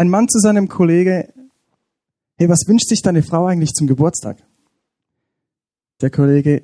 [0.00, 1.30] Ein Mann zu seinem Kollege,
[2.38, 4.38] hey, was wünscht sich deine Frau eigentlich zum Geburtstag?
[6.00, 6.62] Der Kollege,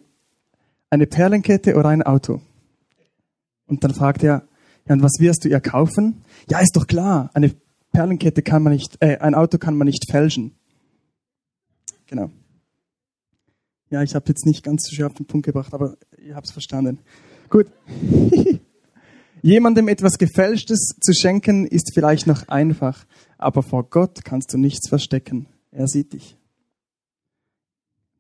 [0.89, 2.41] eine Perlenkette oder ein Auto?
[3.67, 4.49] Und dann fragt er,
[4.87, 6.25] ja, und was wirst du ihr kaufen?
[6.49, 7.55] Ja, ist doch klar, eine
[7.93, 10.55] Perlenkette kann man nicht, äh, ein Auto kann man nicht fälschen.
[12.07, 12.31] Genau.
[13.91, 16.47] Ja, ich habe jetzt nicht ganz so schön auf den Punkt gebracht, aber ihr habt
[16.47, 17.01] es verstanden.
[17.51, 17.67] Gut.
[19.43, 23.07] Jemandem etwas Gefälschtes zu schenken ist vielleicht noch einfach,
[23.39, 25.47] aber vor Gott kannst du nichts verstecken.
[25.71, 26.37] Er sieht dich.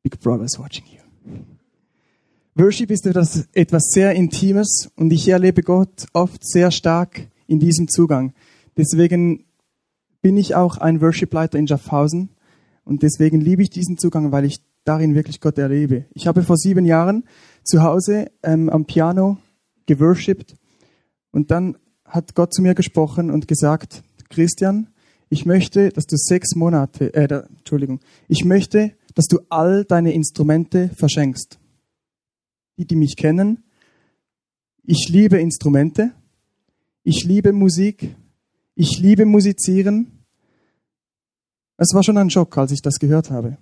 [0.02, 1.01] Big Brother is watching you.
[2.55, 7.89] Worship ist etwas, etwas sehr Intimes und ich erlebe Gott oft sehr stark in diesem
[7.89, 8.33] Zugang.
[8.77, 9.45] Deswegen
[10.23, 12.30] bin ich auch ein Worship-Leiter in Schaffhausen
[12.84, 16.06] und deswegen liebe ich diesen Zugang, weil ich darin wirklich Gott erlebe.
[16.14, 17.25] Ich habe vor sieben Jahren
[17.62, 19.39] zu Hause ähm, am Piano
[19.86, 20.56] geworshipped
[21.33, 24.89] und dann hat Gott zu mir gesprochen und gesagt, Christian,
[25.28, 30.91] ich möchte, dass du sechs Monate, äh, Entschuldigung, ich möchte, dass du all deine Instrumente
[30.96, 31.58] verschenkst
[32.77, 33.64] die, die mich kennen.
[34.84, 36.12] Ich liebe Instrumente.
[37.02, 38.14] Ich liebe Musik.
[38.74, 40.24] Ich liebe Musizieren.
[41.77, 43.58] Es war schon ein Schock, als ich das gehört habe.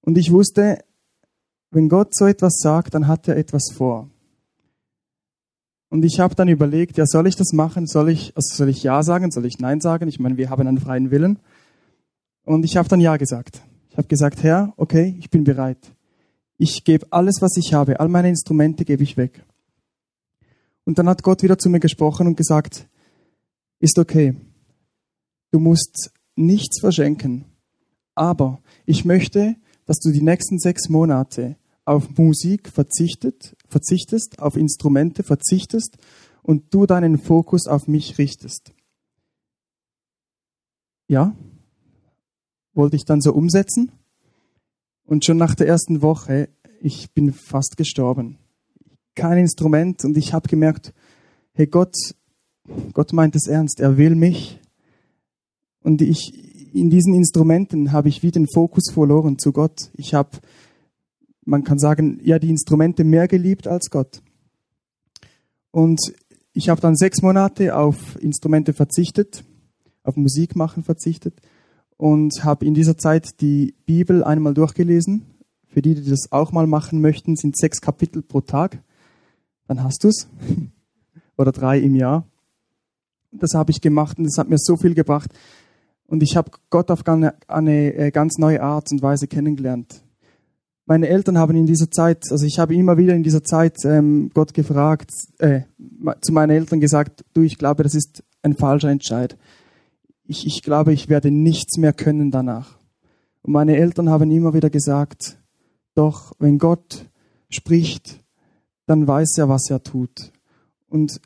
[0.00, 0.84] Und ich wusste,
[1.70, 4.10] wenn Gott so etwas sagt, dann hat er etwas vor.
[5.92, 7.86] Und ich habe dann überlegt, ja, soll ich das machen?
[7.86, 9.30] Soll ich, also soll ich Ja sagen?
[9.30, 10.08] Soll ich Nein sagen?
[10.08, 11.38] Ich meine, wir haben einen freien Willen.
[12.44, 13.60] Und ich habe dann Ja gesagt.
[13.90, 15.76] Ich habe gesagt, Herr, okay, ich bin bereit.
[16.56, 19.44] Ich gebe alles, was ich habe, all meine Instrumente gebe ich weg.
[20.86, 22.88] Und dann hat Gott wieder zu mir gesprochen und gesagt,
[23.78, 24.34] ist okay,
[25.50, 27.44] du musst nichts verschenken,
[28.14, 35.24] aber ich möchte, dass du die nächsten sechs Monate auf Musik verzichtet, verzichtest, auf Instrumente
[35.24, 35.96] verzichtest
[36.42, 38.72] und du deinen Fokus auf mich richtest.
[41.08, 41.34] Ja,
[42.74, 43.92] wollte ich dann so umsetzen.
[45.04, 46.48] Und schon nach der ersten Woche,
[46.80, 48.38] ich bin fast gestorben.
[49.14, 50.94] Kein Instrument und ich habe gemerkt,
[51.52, 51.94] hey Gott,
[52.92, 54.58] Gott meint es ernst, er will mich.
[55.82, 56.32] Und ich,
[56.72, 59.90] in diesen Instrumenten habe ich wie den Fokus verloren zu Gott.
[59.94, 60.30] Ich habe,
[61.44, 64.22] man kann sagen, ja, die Instrumente mehr geliebt als Gott.
[65.70, 66.00] Und
[66.52, 69.44] ich habe dann sechs Monate auf Instrumente verzichtet,
[70.04, 71.40] auf Musik machen verzichtet
[71.96, 75.24] und habe in dieser Zeit die Bibel einmal durchgelesen.
[75.68, 78.82] Für die, die das auch mal machen möchten, sind sechs Kapitel pro Tag.
[79.66, 80.28] Dann hast du's.
[81.38, 82.26] Oder drei im Jahr.
[83.30, 85.30] Das habe ich gemacht und das hat mir so viel gebracht.
[86.06, 90.02] Und ich habe Gott auf eine, eine äh, ganz neue Art und Weise kennengelernt.
[90.86, 94.30] Meine Eltern haben in dieser Zeit, also ich habe immer wieder in dieser Zeit ähm,
[94.34, 95.60] Gott gefragt, äh,
[96.20, 99.36] zu meinen Eltern gesagt, du, ich glaube, das ist ein falscher Entscheid
[100.32, 102.78] ich, ich glaube, ich werde nichts mehr können danach.
[103.42, 105.38] Und meine Eltern haben immer wieder gesagt,
[105.94, 107.06] doch wenn Gott
[107.50, 108.20] spricht,
[108.86, 110.32] dann weiß er, was er tut.
[110.88, 111.20] Und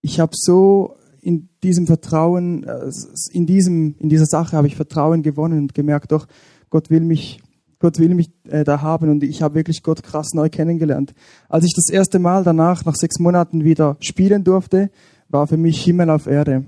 [0.00, 2.90] ich habe so in diesem Vertrauen, äh,
[3.32, 6.26] in, diesem, in dieser Sache habe ich Vertrauen gewonnen und gemerkt, doch,
[6.70, 7.40] Gott will mich,
[7.78, 11.14] Gott will mich äh, da haben und ich habe wirklich Gott krass neu kennengelernt.
[11.48, 14.90] Als ich das erste Mal danach, nach sechs Monaten wieder spielen durfte,
[15.28, 16.64] war für mich Himmel auf Erde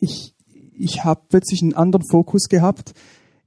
[0.00, 0.34] ich,
[0.72, 2.94] ich habe plötzlich einen anderen Fokus gehabt.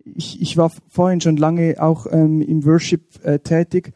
[0.06, 3.94] Ich, ich war vorhin schon lange auch ähm, im Worship äh, tätig,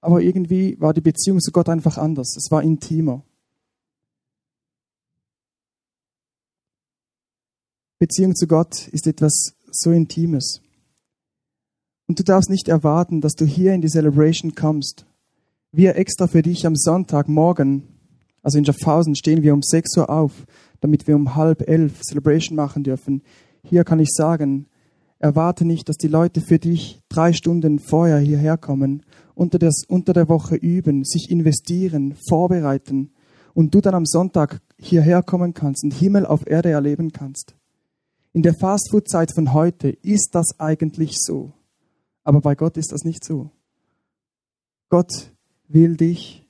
[0.00, 2.36] aber irgendwie war die Beziehung zu Gott einfach anders.
[2.36, 3.24] Es war intimer.
[7.98, 10.60] Beziehung zu Gott ist etwas so Intimes.
[12.12, 15.06] Und du darfst nicht erwarten, dass du hier in die Celebration kommst.
[15.72, 17.84] Wir extra für dich am Sonntagmorgen,
[18.42, 20.44] also in Schaffhausen, stehen wir um 6 Uhr auf,
[20.82, 23.22] damit wir um halb elf Celebration machen dürfen.
[23.62, 24.66] Hier kann ich sagen,
[25.20, 29.04] erwarte nicht, dass die Leute für dich drei Stunden vorher hierher kommen,
[29.34, 33.10] unter, das, unter der Woche üben, sich investieren, vorbereiten
[33.54, 37.54] und du dann am Sonntag hierher kommen kannst und Himmel auf Erde erleben kannst.
[38.34, 41.54] In der Fastfood-Zeit von heute ist das eigentlich so.
[42.24, 43.50] Aber bei Gott ist das nicht so.
[44.88, 45.32] Gott
[45.68, 46.48] will dich.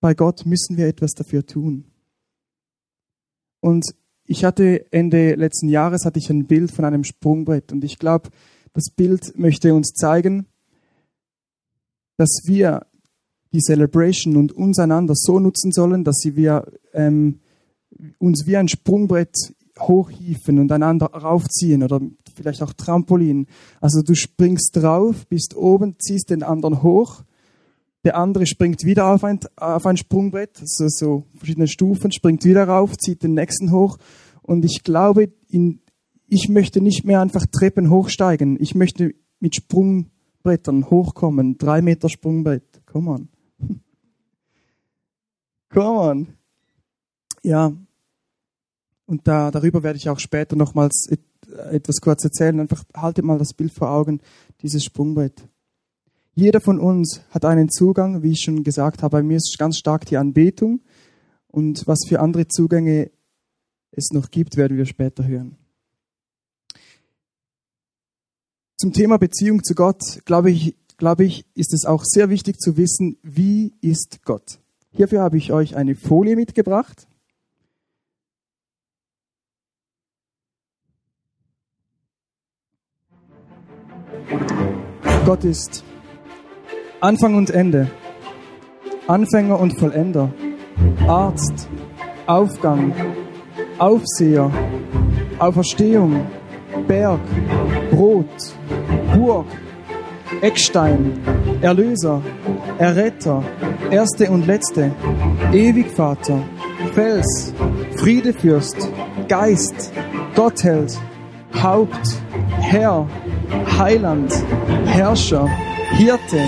[0.00, 1.84] Bei Gott müssen wir etwas dafür tun.
[3.60, 3.84] Und
[4.24, 8.30] ich hatte Ende letzten Jahres hatte ich ein Bild von einem Sprungbrett und ich glaube,
[8.74, 10.46] das Bild möchte uns zeigen,
[12.16, 12.86] dass wir
[13.52, 17.40] die Celebration und uns einander so nutzen sollen, dass sie wir ähm,
[18.18, 19.34] uns wie ein Sprungbrett
[19.80, 22.00] hochhieven und einander raufziehen oder
[22.34, 23.46] vielleicht auch Trampolin.
[23.80, 27.22] Also du springst drauf, bist oben, ziehst den anderen hoch,
[28.04, 32.66] Der andere springt wieder auf ein, auf ein Sprungbrett, also so verschiedene Stufen, springt wieder
[32.68, 33.98] rauf, zieht den nächsten hoch.
[34.42, 35.80] Und ich glaube, in,
[36.26, 38.56] ich möchte nicht mehr einfach Treppen hochsteigen.
[38.60, 41.58] Ich möchte mit Sprungbrettern hochkommen.
[41.58, 42.80] Drei Meter Sprungbrett.
[42.86, 43.28] Come on.
[45.70, 46.28] Come on.
[47.42, 47.72] Ja.
[49.08, 51.08] Und da, darüber werde ich auch später nochmals
[51.70, 52.60] etwas kurz erzählen.
[52.60, 54.20] Einfach haltet mal das Bild vor Augen,
[54.60, 55.48] dieses Sprungbrett.
[56.34, 59.16] Jeder von uns hat einen Zugang, wie ich schon gesagt habe.
[59.16, 60.82] Bei mir ist ganz stark die Anbetung.
[61.46, 63.10] Und was für andere Zugänge
[63.92, 65.56] es noch gibt, werden wir später hören.
[68.76, 72.76] Zum Thema Beziehung zu Gott, glaube ich, glaube ich, ist es auch sehr wichtig zu
[72.76, 74.60] wissen, wie ist Gott.
[74.90, 77.07] Hierfür habe ich euch eine Folie mitgebracht.
[85.24, 85.84] Gott ist
[87.00, 87.90] Anfang und Ende,
[89.06, 90.32] Anfänger und Vollender,
[91.06, 91.68] Arzt,
[92.26, 92.92] Aufgang,
[93.78, 94.50] Aufseher,
[95.38, 96.26] Auferstehung,
[96.86, 97.20] Berg,
[97.90, 98.26] Brot,
[99.14, 99.46] Burg,
[100.40, 101.20] Eckstein,
[101.60, 102.22] Erlöser,
[102.78, 103.42] Erretter,
[103.90, 104.92] Erste und Letzte,
[105.52, 106.42] Ewigvater,
[106.94, 107.54] Fels,
[107.96, 108.88] Friedefürst,
[109.28, 109.92] Geist,
[110.34, 110.98] Gottheld,
[111.62, 112.20] Haupt,
[112.60, 113.06] Herr,
[113.78, 114.32] Heiland,
[114.86, 115.48] Herrscher,
[115.92, 116.40] Hirte,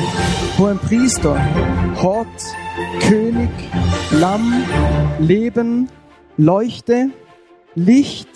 [0.59, 1.37] Hohenpriester,
[2.03, 2.27] Hort,
[3.01, 3.51] König,
[4.13, 4.65] Lamm,
[5.19, 5.89] Leben,
[6.37, 7.11] Leuchte,
[7.75, 8.29] Licht,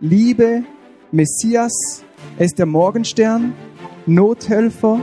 [0.00, 0.64] Liebe,
[1.10, 2.04] Messias,
[2.38, 3.54] er ist der Morgenstern,
[4.06, 5.00] Nothelfer,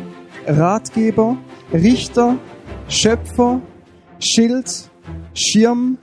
[0.48, 1.38] Ratgeber,
[1.74, 2.38] Richter,
[2.88, 3.62] Schöpfer,
[4.20, 4.90] Schild,
[5.34, 5.98] Schirm,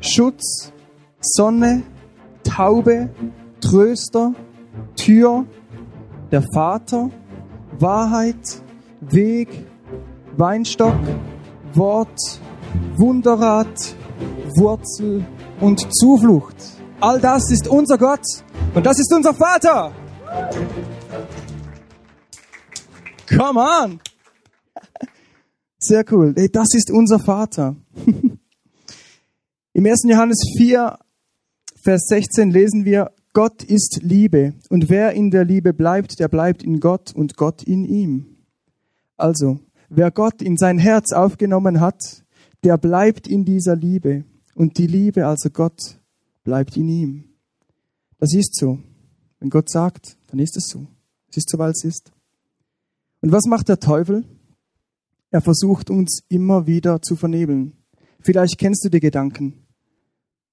[0.00, 0.72] Schutz,
[1.20, 1.82] Sonne,
[2.44, 3.10] Taube,
[3.60, 4.34] Tröster,
[4.96, 5.46] Tür,
[6.32, 7.10] der Vater,
[7.78, 8.62] Wahrheit,
[9.00, 9.48] Weg,
[10.36, 10.96] Weinstock,
[11.74, 12.18] Wort,
[12.96, 13.94] Wunderrat,
[14.56, 15.24] Wurzel
[15.60, 16.56] und Zuflucht.
[17.00, 18.24] All das ist unser Gott
[18.74, 19.92] und das ist unser Vater.
[23.28, 24.00] Come on!
[25.78, 26.32] Sehr cool.
[26.36, 27.76] Hey, das ist unser Vater.
[29.74, 30.04] Im 1.
[30.04, 30.98] Johannes 4,
[31.82, 36.62] Vers 16 lesen wir, Gott ist Liebe und wer in der Liebe bleibt, der bleibt
[36.62, 38.36] in Gott und Gott in ihm.
[39.16, 42.24] Also, wer Gott in sein Herz aufgenommen hat,
[42.62, 44.24] der bleibt in dieser Liebe
[44.54, 45.98] und die Liebe, also Gott,
[46.44, 47.24] bleibt in ihm.
[48.18, 48.78] Das ist so.
[49.40, 50.86] Wenn Gott sagt, dann ist es so.
[51.30, 52.12] Es ist so, weil es ist.
[53.22, 54.24] Und was macht der Teufel?
[55.30, 57.72] Er versucht uns immer wieder zu vernebeln.
[58.20, 59.64] Vielleicht kennst du die Gedanken.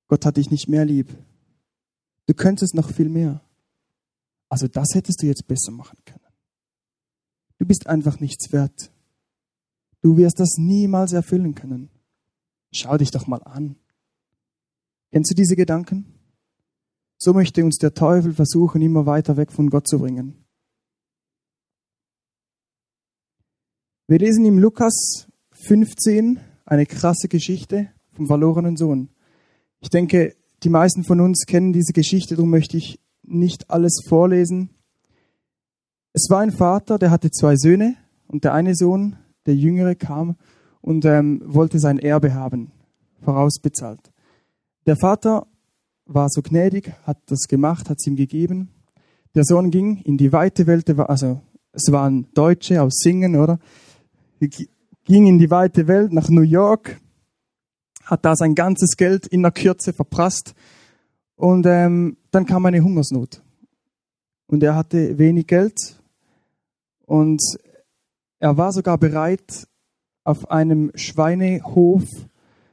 [0.07, 1.09] Gott hat dich nicht mehr lieb.
[2.29, 3.41] Du könntest noch viel mehr.
[4.49, 6.31] Also das hättest du jetzt besser machen können.
[7.57, 8.91] Du bist einfach nichts wert.
[10.03, 11.89] Du wirst das niemals erfüllen können.
[12.71, 13.77] Schau dich doch mal an.
[15.09, 16.05] Kennst du diese Gedanken?
[17.17, 20.45] So möchte uns der Teufel versuchen, immer weiter weg von Gott zu bringen.
[24.05, 29.09] Wir lesen im Lukas 15 eine krasse Geschichte vom verlorenen Sohn.
[29.79, 34.69] Ich denke, die meisten von uns kennen diese Geschichte, darum möchte ich nicht alles vorlesen.
[36.13, 37.95] Es war ein Vater, der hatte zwei Söhne
[38.27, 40.35] und der eine Sohn, der Jüngere, kam
[40.81, 42.71] und ähm, wollte sein Erbe haben,
[43.21, 44.11] vorausbezahlt.
[44.85, 45.47] Der Vater
[46.05, 48.69] war so gnädig, hat das gemacht, hat es ihm gegeben.
[49.35, 51.41] Der Sohn ging in die weite Welt, also
[51.71, 53.59] es waren Deutsche aus Singen, oder?
[54.39, 56.99] Ging in die weite Welt nach New York,
[58.09, 60.55] hat da sein ganzes Geld in der Kürze verprasst
[61.35, 63.41] und ähm, dann kam eine Hungersnot.
[64.47, 66.01] Und er hatte wenig Geld
[67.05, 67.41] und
[68.39, 69.67] er war sogar bereit,
[70.23, 72.03] auf einem Schweinehof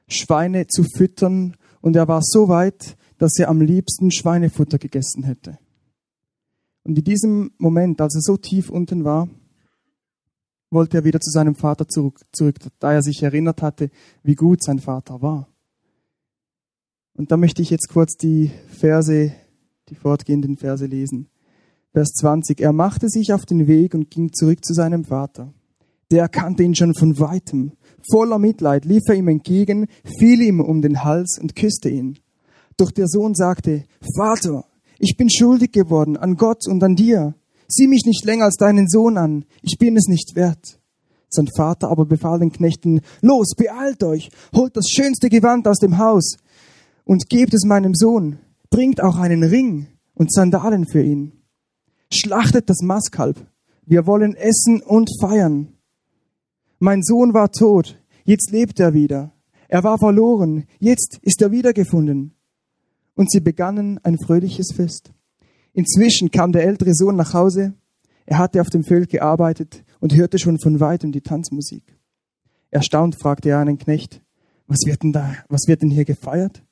[0.09, 5.59] Schweine zu füttern und er war so weit, dass er am liebsten Schweinefutter gegessen hätte.
[6.85, 9.29] Und in diesem Moment, als er so tief unten war,
[10.71, 13.91] wollte er wieder zu seinem Vater zurück, zurück, da er sich erinnert hatte,
[14.23, 15.49] wie gut sein Vater war.
[17.15, 19.33] Und da möchte ich jetzt kurz die Verse,
[19.89, 21.29] die fortgehenden Verse lesen.
[21.93, 22.61] Vers 20.
[22.61, 25.55] Er machte sich auf den Weg und ging zurück zu seinem Vater.
[26.11, 27.73] Der kannte ihn schon von weitem.
[28.11, 29.87] Voller Mitleid lief er ihm entgegen,
[30.19, 32.19] fiel ihm um den Hals und küsste ihn.
[32.77, 33.85] Doch der Sohn sagte,
[34.17, 34.67] Vater,
[34.99, 37.35] ich bin schuldig geworden an Gott und an dir.
[37.69, 40.79] Sieh mich nicht länger als deinen Sohn an, ich bin es nicht wert.
[41.29, 45.99] Sein Vater aber befahl den Knechten, los, beeilt euch, holt das schönste Gewand aus dem
[45.99, 46.37] Haus
[47.05, 48.39] und gebt es meinem Sohn,
[48.71, 51.33] bringt auch einen Ring und Sandalen für ihn.
[52.13, 53.45] Schlachtet das Mastkalb,
[53.85, 55.75] wir wollen essen und feiern.
[56.79, 59.33] Mein Sohn war tot, jetzt lebt er wieder.
[59.69, 62.35] Er war verloren, jetzt ist er wiedergefunden.
[63.15, 65.11] Und sie begannen ein fröhliches Fest.
[65.77, 67.75] Inzwischen kam der ältere Sohn nach Hause.
[68.25, 71.99] Er hatte auf dem Feld gearbeitet und hörte schon von weitem die Tanzmusik.
[72.71, 74.23] Erstaunt fragte er einen Knecht,
[74.67, 76.65] was wird denn da, was wird denn hier gefeiert?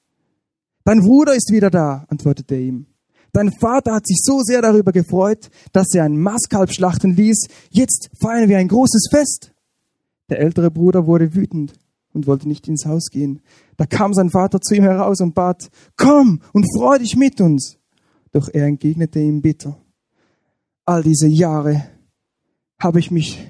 [0.85, 2.87] Dein Bruder ist wieder da, antwortete er ihm.
[3.35, 7.49] Dein Vater hat sich so sehr darüber gefreut, dass er ein Mastkalb schlachten ließ.
[7.69, 9.53] Jetzt feiern wir ein großes Fest.
[10.31, 11.75] Der ältere Bruder wurde wütend
[12.15, 13.43] und wollte nicht ins Haus gehen.
[13.77, 15.69] Da kam sein Vater zu ihm heraus und bat,
[15.99, 17.77] komm und freu dich mit uns.
[18.35, 19.81] Doch er entgegnete ihm bitter,
[20.85, 21.85] all diese Jahre
[22.81, 23.47] habe ich mich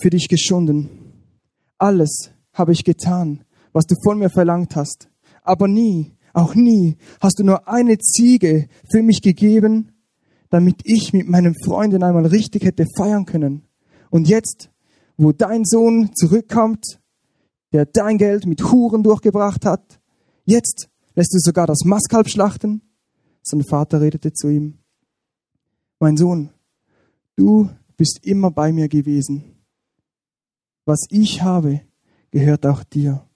[0.00, 0.88] für dich geschunden.
[1.76, 3.44] Alles habe ich getan,
[3.74, 5.10] was du von mir verlangt hast.
[5.42, 9.92] Aber nie, auch nie hast du nur eine Ziege für mich gegeben,
[10.48, 13.64] damit ich mit meinen Freunden einmal richtig hätte feiern können.
[14.08, 14.70] Und jetzt,
[15.18, 17.00] wo dein Sohn zurückkommt,
[17.74, 20.00] der dein Geld mit Huren durchgebracht hat,
[20.46, 22.80] jetzt lässt du sogar das Maskalb schlachten?
[23.42, 24.78] Sein Vater redete zu ihm,
[26.00, 26.50] mein Sohn,
[27.36, 29.56] du bist immer bei mir gewesen.
[30.84, 31.80] Was ich habe,
[32.30, 33.26] gehört auch dir.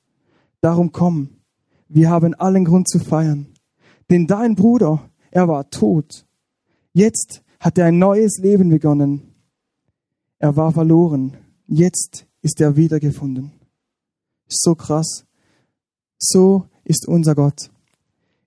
[0.61, 1.31] Darum komm,
[1.89, 3.47] wir haben allen Grund zu feiern.
[4.11, 6.27] Denn dein Bruder, er war tot.
[6.93, 9.35] Jetzt hat er ein neues Leben begonnen.
[10.39, 11.37] Er war verloren.
[11.67, 13.53] Jetzt ist er wiedergefunden.
[14.49, 15.25] So krass.
[16.19, 17.71] So ist unser Gott.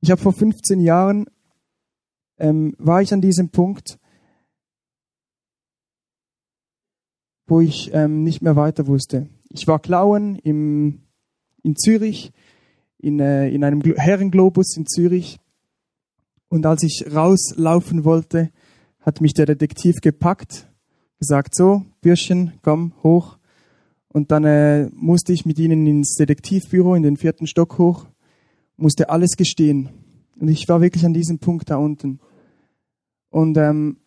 [0.02, 1.26] Ich habe vor 15 Jahren
[2.38, 4.00] ähm, war ich an diesem Punkt,
[7.48, 9.30] wo ich ähm, nicht mehr weiter wusste.
[9.50, 11.04] Ich war klauen im,
[11.64, 12.32] in Zürich,
[12.98, 15.40] in, äh, in einem Herrenglobus in Zürich.
[16.48, 18.52] Und als ich rauslaufen wollte,
[19.00, 20.68] hat mich der Detektiv gepackt,
[21.20, 23.38] gesagt, so, Bürschchen, komm, hoch.
[24.08, 28.08] Und dann äh, musste ich mit ihnen ins Detektivbüro in den vierten Stock hoch,
[28.78, 29.90] musste alles gestehen.
[30.36, 32.20] Und ich war wirklich an diesem Punkt da unten.
[33.30, 33.98] Und ähm,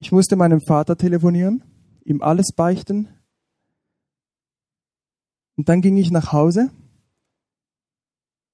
[0.00, 1.62] ich musste meinem Vater telefonieren,
[2.04, 3.08] ihm alles beichten.
[5.56, 6.70] Und dann ging ich nach Hause,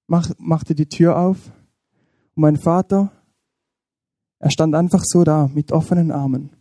[0.07, 1.51] mach, machte die Tür auf
[2.35, 3.11] und mein Vater,
[4.39, 6.51] er stand einfach so da mit offenen Armen.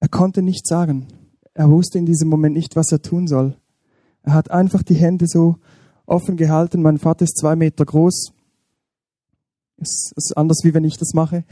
[0.00, 1.08] Er konnte nichts sagen.
[1.52, 3.60] Er wusste in diesem Moment nicht, was er tun soll.
[4.22, 5.58] Er hat einfach die Hände so
[6.10, 6.82] offen gehalten.
[6.82, 8.32] Mein Vater ist zwei Meter groß,
[9.80, 11.44] es ist anders, wie wenn ich das mache.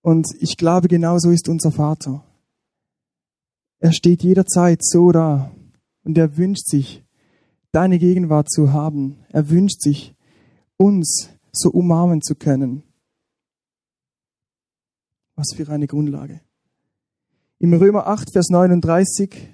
[0.00, 2.24] Und ich glaube, genau so ist unser Vater.
[3.78, 5.50] Er steht jederzeit so da
[6.04, 7.04] und er wünscht sich,
[7.72, 9.18] deine Gegenwart zu haben.
[9.30, 10.14] Er wünscht sich,
[10.76, 12.82] uns so umarmen zu können.
[15.34, 16.40] Was für eine Grundlage.
[17.58, 19.53] Im Römer 8, Vers 39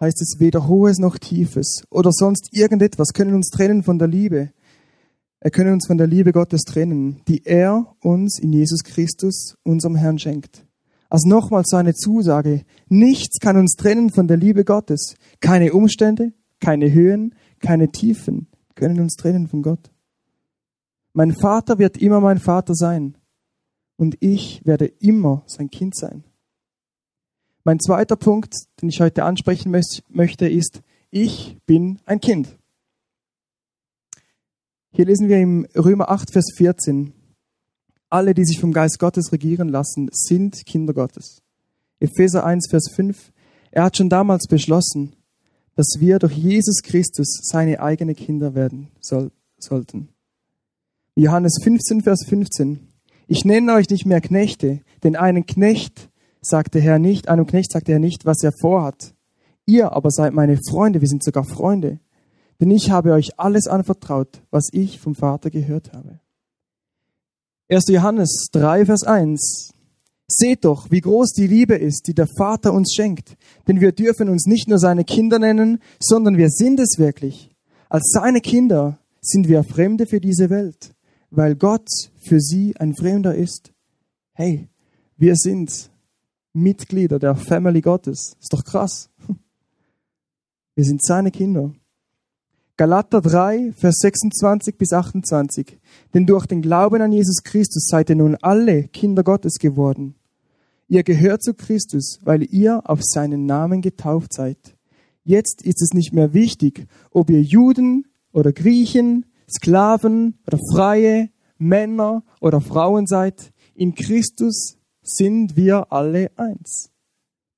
[0.00, 4.50] heißt es, weder Hohes noch Tiefes oder sonst irgendetwas können uns trennen von der Liebe,
[5.44, 9.94] er könne uns von der Liebe Gottes trennen, die er uns in Jesus Christus, unserem
[9.94, 10.64] Herrn, schenkt.
[11.10, 12.64] Also nochmal so eine Zusage.
[12.88, 15.16] Nichts kann uns trennen von der Liebe Gottes.
[15.40, 19.90] Keine Umstände, keine Höhen, keine Tiefen können uns trennen von Gott.
[21.12, 23.16] Mein Vater wird immer mein Vater sein.
[23.96, 26.24] Und ich werde immer sein Kind sein.
[27.66, 29.74] Mein zweiter Punkt, den ich heute ansprechen
[30.10, 32.58] möchte, ist, ich bin ein Kind.
[34.92, 37.14] Hier lesen wir im Römer 8, Vers 14.
[38.10, 41.40] Alle, die sich vom Geist Gottes regieren lassen, sind Kinder Gottes.
[42.00, 43.32] Epheser 1, Vers 5.
[43.70, 45.16] Er hat schon damals beschlossen,
[45.74, 50.10] dass wir durch Jesus Christus seine eigenen Kinder werden soll, sollten.
[51.16, 52.88] Johannes 15, Vers 15.
[53.26, 56.10] Ich nenne euch nicht mehr Knechte, denn einen Knecht
[56.44, 59.14] sagt der Herr nicht, einem Knecht sagt der Herr nicht, was er vorhat.
[59.66, 62.00] Ihr aber seid meine Freunde, wir sind sogar Freunde
[62.60, 66.20] denn ich habe euch alles anvertraut, was ich vom Vater gehört habe.
[67.68, 67.84] 1.
[67.88, 69.72] Johannes 3, Vers 1.
[70.28, 73.36] Seht doch, wie groß die Liebe ist, die der Vater uns schenkt.
[73.68, 77.50] Denn wir dürfen uns nicht nur seine Kinder nennen, sondern wir sind es wirklich.
[77.88, 80.94] Als seine Kinder sind wir Fremde für diese Welt,
[81.30, 81.88] weil Gott
[82.26, 83.72] für sie ein Fremder ist.
[84.32, 84.68] Hey,
[85.16, 85.90] wir sind
[86.54, 88.36] Mitglieder der Family Gottes.
[88.40, 89.10] Ist doch krass.
[90.74, 91.72] Wir sind seine Kinder.
[92.76, 95.78] Galater 3, Vers 26 bis 28.
[96.14, 100.14] Denn durch den Glauben an Jesus Christus seid ihr nun alle Kinder Gottes geworden.
[100.88, 104.76] Ihr gehört zu Christus, weil ihr auf seinen Namen getauft seid.
[105.22, 112.22] Jetzt ist es nicht mehr wichtig, ob ihr Juden oder Griechen, Sklaven oder Freie, Männer
[112.40, 113.52] oder Frauen seid.
[113.74, 116.90] In Christus sind wir alle eins.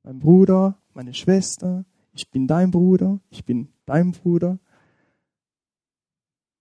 [0.03, 4.59] Mein Bruder, meine Schwester, ich bin dein Bruder, ich bin dein Bruder.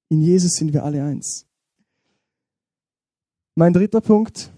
[0.09, 1.45] In Jesus sind wir alle eins.
[3.55, 4.51] Mein dritter Punkt.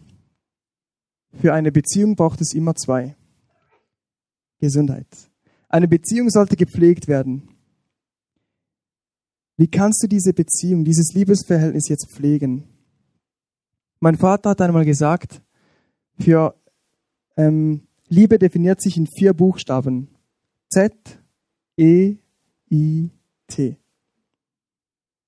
[1.33, 3.15] Für eine Beziehung braucht es immer zwei.
[4.59, 5.07] Gesundheit.
[5.69, 7.49] Eine Beziehung sollte gepflegt werden.
[9.55, 12.67] Wie kannst du diese Beziehung, dieses Liebesverhältnis jetzt pflegen?
[13.99, 15.41] Mein Vater hat einmal gesagt,
[16.19, 16.55] für
[17.35, 20.09] ähm, Liebe definiert sich in vier Buchstaben.
[20.69, 20.93] Z,
[21.77, 22.17] E,
[22.71, 23.09] I,
[23.47, 23.77] T.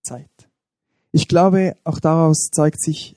[0.02, 0.50] Zeit.
[1.12, 3.16] Ich glaube, auch daraus zeigt sich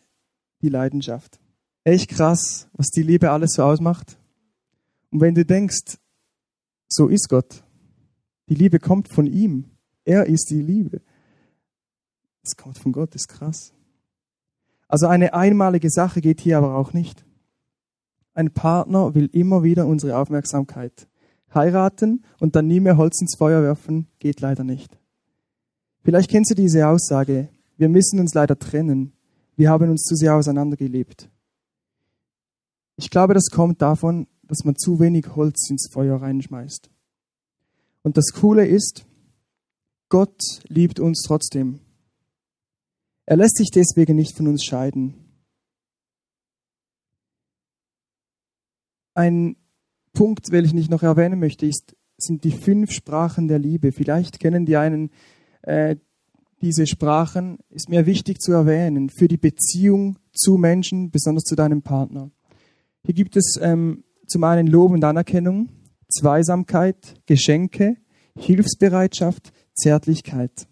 [0.61, 1.41] die Leidenschaft.
[1.85, 4.19] Echt krass, was die Liebe alles so ausmacht.
[5.11, 5.99] Und wenn du denkst,
[6.88, 7.64] so ist Gott,
[8.49, 9.71] die Liebe kommt von ihm,
[10.05, 11.00] er ist die Liebe.
[12.43, 13.73] Das kommt von Gott, ist krass.
[14.88, 17.25] Also eine einmalige Sache geht hier aber auch nicht.
[18.35, 21.09] Ein Partner will immer wieder unsere Aufmerksamkeit.
[21.55, 24.99] Heiraten und dann nie mehr Holz ins Feuer werfen, geht leider nicht.
[26.03, 29.12] Vielleicht kennst du diese Aussage, wir müssen uns leider trennen,
[29.57, 31.29] wir haben uns zu sehr auseinandergelebt.
[32.97, 36.91] Ich glaube, das kommt davon, dass man zu wenig Holz ins Feuer reinschmeißt.
[38.03, 39.07] Und das Coole ist,
[40.09, 41.81] Gott liebt uns trotzdem.
[43.25, 45.22] Er lässt sich deswegen nicht von uns scheiden.
[49.14, 49.57] Ein
[50.12, 53.92] Punkt, welchen ich noch erwähnen möchte, ist, sind die fünf Sprachen der Liebe.
[53.92, 55.11] Vielleicht kennen die einen
[55.62, 55.97] äh,
[56.61, 61.83] diese Sprachen, ist mir wichtig zu erwähnen, für die Beziehung zu Menschen, besonders zu deinem
[61.83, 62.31] Partner.
[63.04, 65.71] Hier gibt es ähm, zum einen Lob und Anerkennung,
[66.09, 67.97] Zweisamkeit, Geschenke,
[68.38, 70.69] Hilfsbereitschaft, Zärtlichkeit.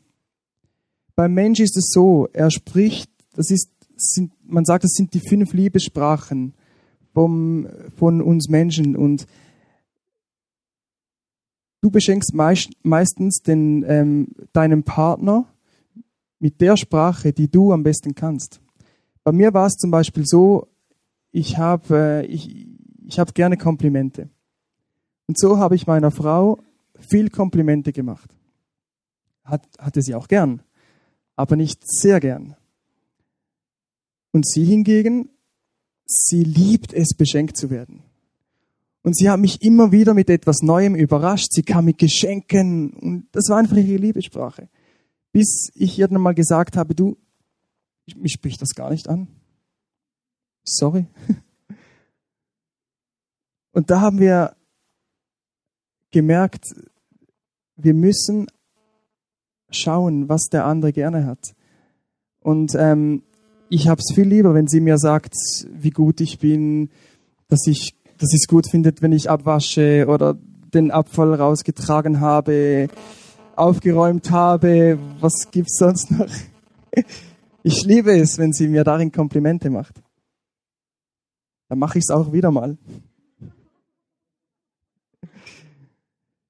[1.16, 5.20] Beim Mensch ist es so, er spricht, das ist, sind, man sagt, das sind die
[5.20, 6.54] fünf Liebessprachen
[7.12, 9.26] vom, von uns Menschen und
[11.80, 15.46] du beschenkst meist, meistens den, ähm, deinem Partner
[16.38, 18.60] mit der Sprache, die du am besten kannst.
[19.24, 20.68] Bei mir war es zum Beispiel so,
[21.32, 22.66] ich habe äh, ich,
[23.06, 24.30] ich hab gerne Komplimente.
[25.26, 26.58] Und so habe ich meiner Frau
[26.98, 28.34] viel Komplimente gemacht.
[29.44, 30.62] Hat, hatte sie auch gern,
[31.36, 32.56] aber nicht sehr gern.
[34.32, 35.28] Und sie hingegen
[36.10, 38.02] sie liebt es, beschenkt zu werden.
[39.02, 41.52] Und sie hat mich immer wieder mit etwas Neuem überrascht.
[41.52, 44.68] Sie kam mit Geschenken und das war einfach ihre Liebessprache.
[45.32, 47.16] Bis ich ihr dann mal gesagt habe, du,
[48.16, 49.28] mich spricht das gar nicht an.
[50.64, 51.06] Sorry.
[53.72, 54.56] Und da haben wir
[56.10, 56.64] gemerkt,
[57.76, 58.48] wir müssen
[59.70, 61.54] schauen, was der andere gerne hat.
[62.40, 63.22] Und ähm,
[63.70, 65.32] ich habe es viel lieber, wenn sie mir sagt,
[65.72, 66.90] wie gut ich bin,
[67.48, 70.36] dass ich, dass es gut findet, wenn ich abwasche oder
[70.74, 72.88] den Abfall rausgetragen habe,
[73.54, 74.98] aufgeräumt habe.
[75.20, 76.28] Was gibt's sonst noch?
[77.62, 80.00] Ich liebe es, wenn sie mir darin Komplimente macht.
[81.68, 82.78] Dann mache ich es auch wieder mal.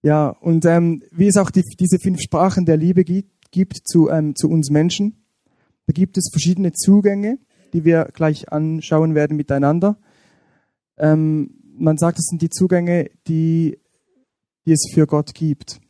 [0.03, 4.09] Ja, und ähm, wie es auch die, diese fünf Sprachen der Liebe gibt, gibt zu,
[4.09, 5.20] ähm, zu uns Menschen,
[5.91, 7.41] da gibt es verschiedene Zugänge,
[7.73, 9.99] die wir gleich anschauen werden miteinander.
[10.97, 13.77] Ähm, man sagt, es sind die Zugänge, die,
[14.67, 15.81] die es für Gott gibt.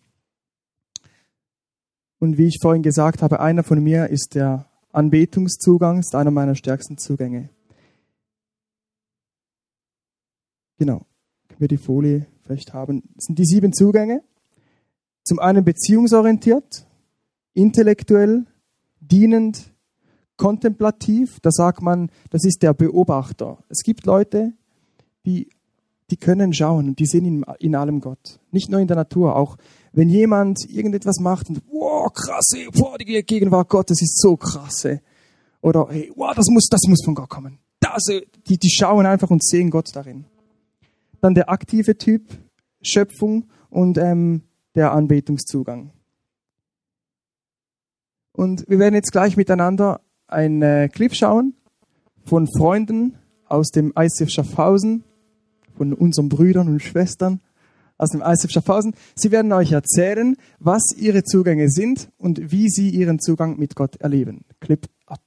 [2.19, 6.55] Und wie ich vorhin gesagt habe, einer von mir ist der Anbetungszugang, ist einer meiner
[6.55, 7.51] stärksten Zugänge.
[10.79, 11.05] Genau,
[11.49, 13.03] können wir die Folie vielleicht haben.
[13.17, 14.23] Das sind die sieben Zugänge.
[15.25, 16.87] Zum einen beziehungsorientiert,
[17.53, 18.47] intellektuell,
[19.01, 19.70] dienend,
[20.41, 23.59] kontemplativ, da sagt man, das ist der Beobachter.
[23.69, 24.55] Es gibt Leute,
[25.27, 25.51] die,
[26.11, 28.41] die können schauen und die sehen in, in allem Gott.
[28.51, 29.59] Nicht nur in der Natur, auch
[29.93, 35.03] wenn jemand irgendetwas macht und, wow, krasse, wow, die Gegenwart Gottes ist so krasse.
[35.61, 37.59] Oder, hey, wow, das muss, das muss von Gott kommen.
[37.79, 40.25] Das, die, die schauen einfach und sehen Gott darin.
[41.21, 42.23] Dann der aktive Typ,
[42.81, 45.91] Schöpfung und ähm, der Anbetungszugang.
[48.33, 50.01] Und wir werden jetzt gleich miteinander
[50.33, 51.55] einen äh, Clip schauen
[52.25, 55.05] von Freunden aus dem ICF Schaffhausen,
[55.77, 57.41] von unseren Brüdern und Schwestern
[57.99, 58.95] aus dem ICF Schaffhausen.
[59.15, 63.97] Sie werden euch erzählen, was ihre Zugänge sind und wie sie ihren Zugang mit Gott
[63.97, 64.45] erleben.
[64.61, 65.21] Clip ab.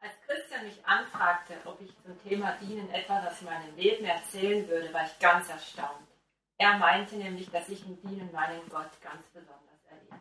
[0.00, 4.92] Als Christian mich anfragte, ob ich zum Thema Dienen etwas aus meinem Leben erzählen würde,
[4.92, 6.08] war ich ganz erstaunt.
[6.56, 10.20] Er meinte nämlich, dass ich im Dienen meinen Gott ganz besonders erlebe.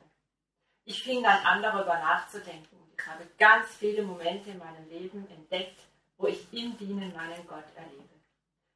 [0.86, 5.80] Ich fing dann an, darüber nachzudenken habe ganz viele Momente in meinem Leben entdeckt,
[6.18, 8.10] wo ich im Dienen meinen Gott erlebe.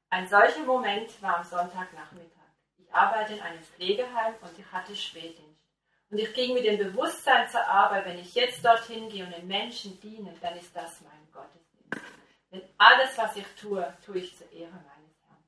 [0.09, 2.37] Ein solcher Moment war am Sonntagnachmittag.
[2.77, 5.61] Ich arbeite in einem Pflegeheim und ich hatte Spätdienst.
[6.09, 9.47] Und ich ging mit dem Bewusstsein zur Arbeit, wenn ich jetzt dorthin gehe und den
[9.47, 12.13] Menschen diene, dann ist das mein Gottesdienst.
[12.51, 15.43] Denn alles, was ich tue, tue ich zur Ehre meines Herrn.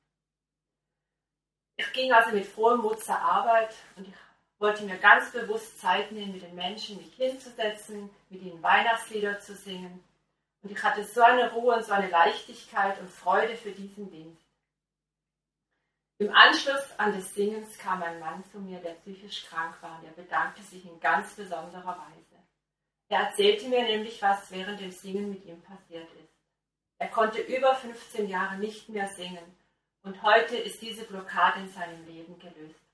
[1.76, 4.14] Ich ging also mit frohem Mut zur Arbeit und ich
[4.60, 9.54] wollte mir ganz bewusst Zeit nehmen, mit den Menschen mich hinzusetzen, mit ihnen Weihnachtslieder zu
[9.54, 10.04] singen.
[10.62, 14.44] Und ich hatte so eine Ruhe und so eine Leichtigkeit und Freude für diesen Dienst.
[16.18, 20.04] Im Anschluss an des Singens kam ein Mann zu mir, der psychisch krank war, und
[20.04, 22.42] er bedankte sich in ganz besonderer Weise.
[23.08, 26.34] Er erzählte mir nämlich, was während dem Singen mit ihm passiert ist.
[26.98, 29.56] Er konnte über 15 Jahre nicht mehr singen,
[30.02, 32.89] und heute ist diese Blockade in seinem Leben gelöst.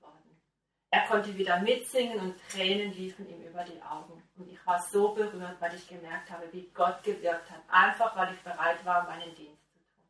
[0.97, 4.23] Er konnte wieder mitsingen und Tränen liefen ihm über die Augen.
[4.35, 8.33] Und ich war so berührt, weil ich gemerkt habe, wie Gott gewirkt hat, einfach weil
[8.33, 10.09] ich bereit war, meinen Dienst zu tun.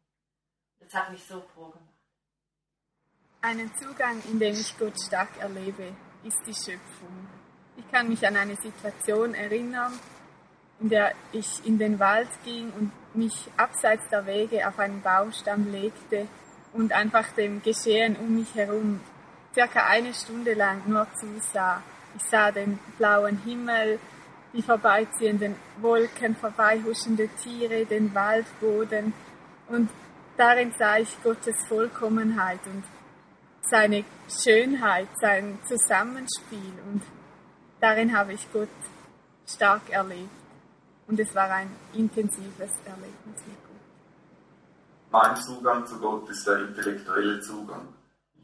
[0.79, 1.93] Das hat mich so froh gemacht.
[3.41, 7.27] Einen Zugang, in dem ich Gott stark erlebe, ist die Schöpfung.
[7.75, 9.91] Ich kann mich an eine Situation erinnern,
[10.79, 15.69] in der ich in den Wald ging und mich abseits der Wege auf einen Baumstamm
[15.69, 16.29] legte
[16.71, 19.01] und einfach dem Geschehen um mich herum
[19.57, 21.81] circa eine Stunde lang nur zusah.
[22.15, 23.99] Ich sah den blauen Himmel,
[24.53, 29.13] die vorbeiziehenden Wolken, vorbeihuschende Tiere, den Waldboden
[29.67, 29.89] und
[30.37, 32.83] darin sah ich Gottes Vollkommenheit und
[33.61, 37.01] seine Schönheit, sein Zusammenspiel und
[37.81, 38.69] darin habe ich Gott
[39.47, 40.29] stark erlebt
[41.07, 43.81] und es war ein intensives Erlebnis mit Gott.
[45.11, 47.96] Mein Zugang zu Gott ist der intellektuelle Zugang.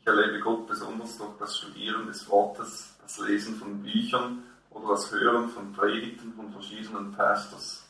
[0.04, 5.10] Ich erlebe Gott besonders durch das Studieren des Wortes, das Lesen von Büchern oder das
[5.10, 7.86] Hören von Predigten von verschiedenen Pastors.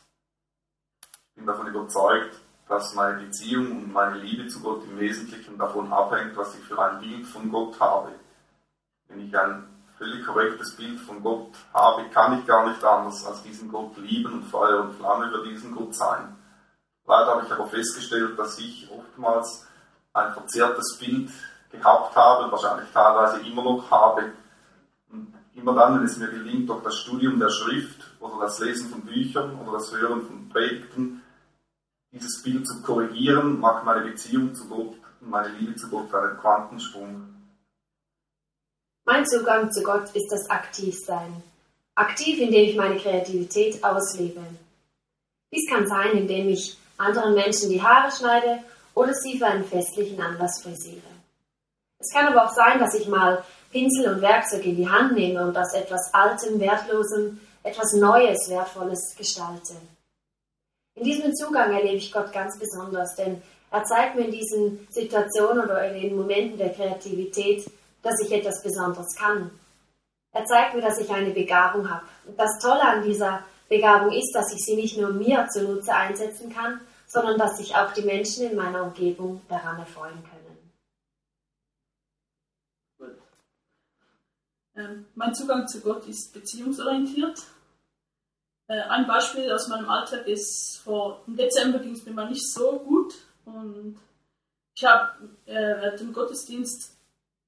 [1.00, 2.36] Ich bin davon überzeugt,
[2.68, 6.80] dass meine Beziehung und meine Liebe zu Gott im Wesentlichen davon abhängt, was ich für
[6.80, 8.12] ein Bild von Gott habe.
[9.08, 9.66] Wenn ich ein
[9.98, 14.34] völlig korrektes Bild von Gott habe, kann ich gar nicht anders als diesen Gott lieben
[14.34, 16.36] und Feuer und Flamme für diesen Gott sein.
[17.06, 19.66] Leider habe ich aber festgestellt, dass ich oftmals
[20.12, 21.32] ein verzerrtes Bild
[21.76, 24.32] gehabt habe und wahrscheinlich teilweise immer noch habe.
[25.10, 28.90] Und immer dann, wenn es mir gelingt, durch das Studium der Schrift oder das Lesen
[28.90, 31.22] von Büchern oder das Hören von Predigten
[32.12, 36.38] dieses Bild zu korrigieren, macht meine Beziehung zu Gott und meine Liebe zu Gott einen
[36.38, 37.34] Quantensprung.
[39.04, 41.42] Mein Zugang zu Gott ist das Aktivsein.
[41.96, 44.40] Aktiv, indem ich meine Kreativität auslebe.
[45.52, 48.60] Dies kann sein, indem ich anderen Menschen die Haare schneide
[48.94, 51.13] oder sie für einen festlichen Anlass frisiere.
[52.04, 55.42] Es kann aber auch sein, dass ich mal Pinsel und Werkzeug in die Hand nehme
[55.42, 59.72] und aus etwas Altem, Wertlosem etwas Neues, Wertvolles gestalte.
[60.96, 65.64] In diesem Zugang erlebe ich Gott ganz besonders, denn er zeigt mir in diesen Situationen
[65.64, 67.64] oder in den Momenten der Kreativität,
[68.02, 69.50] dass ich etwas Besonderes kann.
[70.32, 72.04] Er zeigt mir, dass ich eine Begabung habe.
[72.26, 76.52] Und das Tolle an dieser Begabung ist, dass ich sie nicht nur mir zunutze einsetzen
[76.52, 80.44] kann, sondern dass sich auch die Menschen in meiner Umgebung daran erfreuen können.
[82.98, 83.18] Gut.
[84.76, 87.42] Ähm, mein Zugang zu Gott ist beziehungsorientiert.
[88.66, 92.52] Äh, ein Beispiel aus meinem Alltag ist, vor, im Dezember ging es mir mal nicht
[92.52, 93.98] so gut und
[94.76, 95.12] ich habe
[95.46, 96.96] äh, während dem Gottesdienst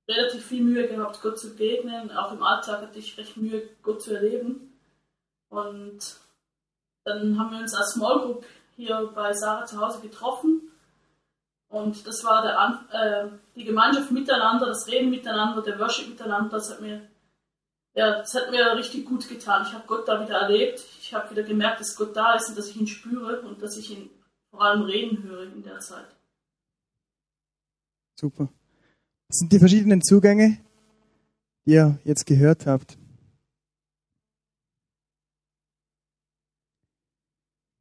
[0.08, 2.12] relativ viel Mühe gehabt, Gott zu begegnen.
[2.12, 4.72] Auch im Alltag hatte ich recht Mühe, Gott zu erleben.
[5.48, 6.16] Und
[7.04, 8.44] dann haben wir uns als Small Group
[8.76, 10.70] hier bei Sarah zu Hause getroffen.
[11.68, 16.50] Und das war der, äh, die Gemeinschaft miteinander, das Reden miteinander, der Worship miteinander.
[16.50, 17.08] Das hat mir
[17.96, 19.66] ja, das hat mir richtig gut getan.
[19.66, 20.84] Ich habe Gott da wieder erlebt.
[21.00, 23.76] Ich habe wieder gemerkt, dass Gott da ist und dass ich ihn spüre und dass
[23.78, 24.10] ich ihn
[24.50, 26.14] vor allem reden höre in der Zeit.
[28.18, 28.48] Super.
[29.28, 30.58] Das sind die verschiedenen Zugänge,
[31.66, 32.98] die ihr jetzt gehört habt.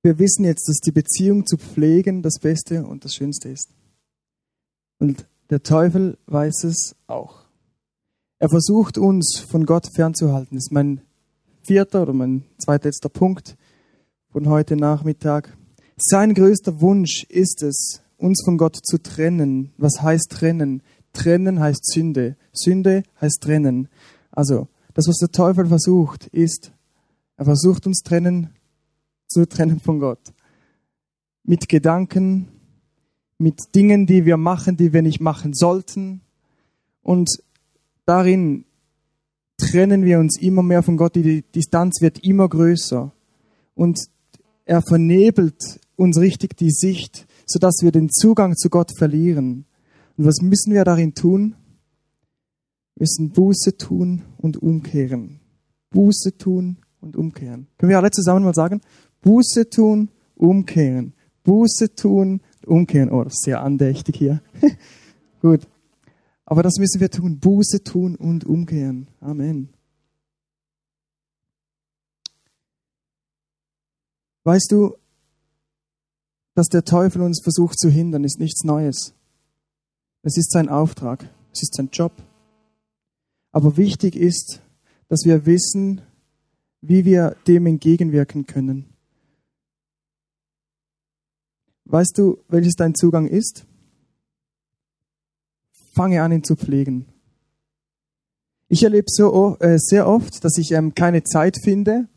[0.01, 3.73] Wir wissen jetzt, dass die Beziehung zu pflegen das Beste und das Schönste ist.
[4.99, 7.44] Und der Teufel weiß es auch.
[8.38, 10.58] Er versucht uns von Gott fernzuhalten.
[10.58, 11.02] Das ist mein
[11.63, 13.56] vierter oder mein zweitletzter Punkt
[14.30, 15.56] von heute Nachmittag.
[15.95, 19.71] Sein größter Wunsch ist es, uns von Gott zu trennen.
[19.78, 20.84] Was heißt trennen?
[21.13, 22.36] Trennen heißt Sünde.
[22.52, 23.88] Sünde heißt trennen.
[24.32, 26.74] Also, das, was der Teufel versucht, ist,
[27.38, 28.50] er versucht uns trennen,
[29.28, 30.34] zu trennen von Gott.
[31.43, 32.50] Mit Gedanken,
[33.38, 36.19] mit Dingen, die wir machen, die wir nicht machen sollten.
[37.02, 37.30] Und
[38.05, 38.65] darin
[39.57, 43.11] trennen wir uns immer mehr von Gott, die Distanz wird immer größer
[43.73, 43.99] und
[44.65, 49.65] er vernebelt uns richtig die Sicht, sodass wir den Zugang zu Gott verlieren.
[50.17, 51.55] Und was müssen wir darin tun?
[52.95, 55.39] Wir müssen Buße tun und umkehren.
[55.91, 57.67] Buße tun und umkehren.
[57.77, 58.81] Können wir alle zusammen mal sagen?
[59.21, 61.13] Buße tun, umkehren.
[61.43, 63.11] Buße tun, umkehren.
[63.11, 64.41] Oh, das ist sehr andächtig hier.
[65.41, 65.67] Gut.
[66.45, 67.39] Aber das müssen wir tun.
[67.39, 69.08] Buße tun und umkehren.
[69.19, 69.69] Amen.
[74.43, 74.95] Weißt du,
[76.53, 79.13] dass der Teufel uns versucht zu hindern, ist nichts Neues.
[80.21, 82.12] Es ist sein Auftrag, es ist sein Job.
[83.51, 84.62] Aber wichtig ist,
[85.08, 86.01] dass wir wissen,
[86.81, 88.93] wie wir dem entgegenwirken können.
[91.86, 93.65] Weißt du, welches dein Zugang ist?
[95.95, 97.05] Fange an, ihn zu pflegen.
[98.67, 102.08] Ich erlebe so, äh, sehr oft, dass ich ähm, keine Zeit finde,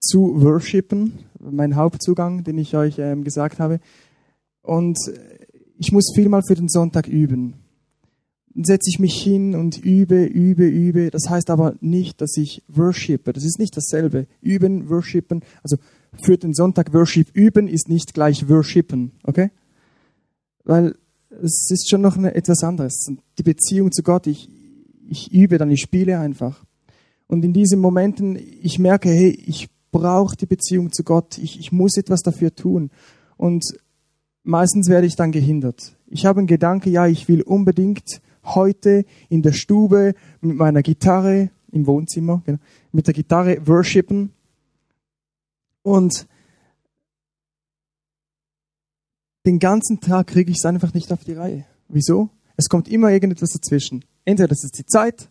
[0.00, 3.80] zu worshipen, mein Hauptzugang, den ich euch ähm, gesagt habe.
[4.62, 4.98] Und
[5.78, 7.54] ich muss viel mal für den Sonntag üben.
[8.54, 11.10] Dann setze ich mich hin und übe, übe, übe.
[11.10, 13.32] Das heißt aber nicht, dass ich worshipe.
[13.32, 14.26] Das ist nicht dasselbe.
[14.40, 15.42] Üben, worshipen.
[15.62, 15.76] Also
[16.22, 19.12] für den Sonntag Worship üben ist nicht gleich worshipen.
[19.22, 19.50] Okay?
[20.64, 20.96] Weil
[21.42, 23.10] es ist schon noch etwas anderes.
[23.38, 24.48] Die Beziehung zu Gott, ich,
[25.08, 26.64] ich übe dann, ich spiele einfach.
[27.26, 31.38] Und in diesen Momenten, ich merke, hey, ich brauche die Beziehung zu Gott.
[31.38, 32.90] Ich, ich muss etwas dafür tun.
[33.36, 33.64] Und
[34.42, 35.96] meistens werde ich dann gehindert.
[36.06, 41.50] Ich habe einen Gedanke, ja, ich will unbedingt heute in der Stube mit meiner Gitarre
[41.70, 42.58] im Wohnzimmer, genau,
[42.92, 44.32] mit der Gitarre worshipen.
[45.82, 46.26] Und
[49.48, 51.64] den ganzen Tag kriege ich es einfach nicht auf die Reihe.
[51.88, 52.28] Wieso?
[52.56, 54.04] Es kommt immer irgendetwas dazwischen.
[54.26, 55.30] Entweder das ist die Zeit,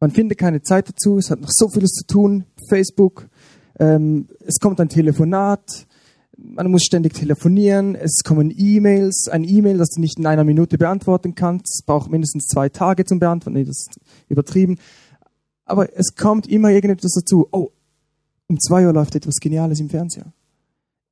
[0.00, 3.28] man findet keine Zeit dazu, es hat noch so vieles zu tun, Facebook,
[3.78, 5.86] ähm, es kommt ein Telefonat,
[6.36, 10.76] man muss ständig telefonieren, es kommen E-Mails, ein E-Mail, das du nicht in einer Minute
[10.76, 14.76] beantworten kannst, es braucht mindestens zwei Tage zum Beantworten, nee, das ist übertrieben.
[15.64, 17.48] Aber es kommt immer irgendetwas dazu.
[17.52, 17.70] Oh,
[18.48, 20.32] um zwei Uhr läuft etwas Geniales im Fernseher.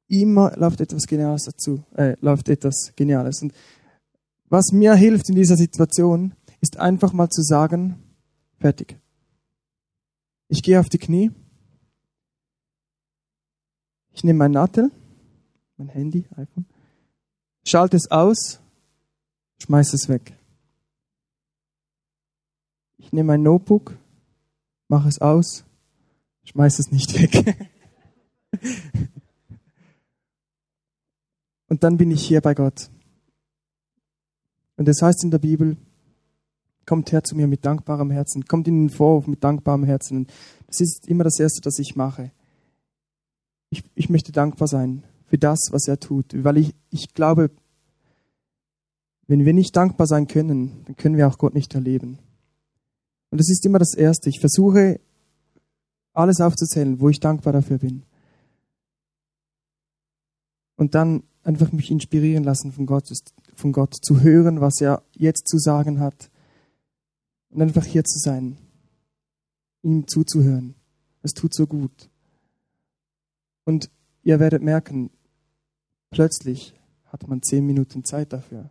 [0.09, 3.43] Immer läuft etwas Geniales dazu, äh, läuft etwas Geniales.
[3.43, 3.53] Und
[4.49, 7.97] was mir hilft in dieser Situation, ist einfach mal zu sagen,
[8.59, 8.99] fertig.
[10.49, 11.31] Ich gehe auf die Knie
[14.15, 14.91] ich nehme mein Nattel,
[15.77, 16.67] mein Handy, iPhone,
[17.67, 18.61] schalte es aus,
[19.59, 20.39] schmeiße es weg.
[22.97, 23.99] Ich nehme mein Notebook,
[24.89, 25.65] mache es aus,
[26.45, 27.69] schmeiße es nicht weg.
[31.75, 32.89] Und dann bin ich hier bei Gott.
[34.77, 35.77] Und das heißt in der Bibel,
[36.87, 40.19] kommt her zu mir mit dankbarem Herzen, kommt in den Vorhof mit dankbarem Herzen.
[40.19, 40.33] Und
[40.69, 42.31] das ist immer das Erste, das ich mache
[43.75, 47.51] ich, ich möchte dankbar sein für das, was er tut, weil ich, ich glaube,
[49.27, 52.19] wenn wir nicht dankbar sein können, dann können wir auch Gott nicht erleben.
[53.31, 54.29] Und das ist immer das Erste.
[54.29, 55.01] Ich versuche,
[56.13, 58.05] alles aufzuzählen, wo ich dankbar dafür bin.
[60.77, 63.09] Und dann einfach mich inspirieren lassen von Gott,
[63.55, 66.31] von Gott zu hören, was er jetzt zu sagen hat.
[67.51, 68.57] Und einfach hier zu sein,
[69.83, 70.75] ihm zuzuhören.
[71.23, 72.11] Es tut so gut.
[73.65, 73.91] Und
[74.23, 75.11] ihr werdet merken,
[76.11, 78.71] plötzlich hat man 10 Minuten Zeit dafür.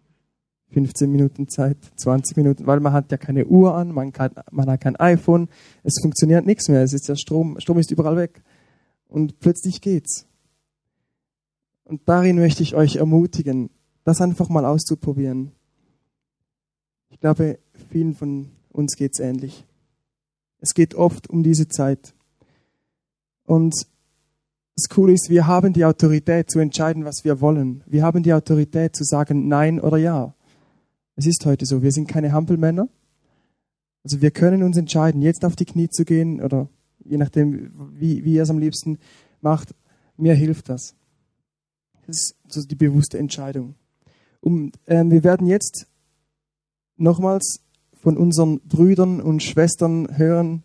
[0.73, 4.69] 15 Minuten Zeit, 20 Minuten, weil man hat ja keine Uhr an, man, kann, man
[4.69, 5.47] hat kein iPhone,
[5.83, 8.43] es funktioniert nichts mehr, es ist ja Strom, Strom ist überall weg.
[9.07, 10.25] Und plötzlich geht's.
[11.85, 13.69] Und darin möchte ich euch ermutigen,
[14.03, 15.51] das einfach mal auszuprobieren.
[17.09, 19.65] Ich glaube, vielen von uns geht's ähnlich.
[20.59, 22.13] Es geht oft um diese Zeit.
[23.45, 23.73] Und
[24.75, 27.83] das Coole ist, wir haben die Autorität zu entscheiden, was wir wollen.
[27.85, 30.33] Wir haben die Autorität zu sagen Nein oder Ja.
[31.15, 31.83] Es ist heute so.
[31.83, 32.87] Wir sind keine Hampelmänner.
[34.03, 36.67] Also wir können uns entscheiden, jetzt auf die Knie zu gehen oder
[37.05, 38.97] je nachdem, wie, wie ihr es am liebsten
[39.41, 39.75] macht.
[40.17, 40.95] Mir hilft das.
[42.07, 43.75] Das ist so die bewusste Entscheidung.
[44.41, 45.87] Um, ähm, wir werden jetzt
[46.97, 47.63] nochmals
[47.95, 50.63] von unseren Brüdern und Schwestern hören,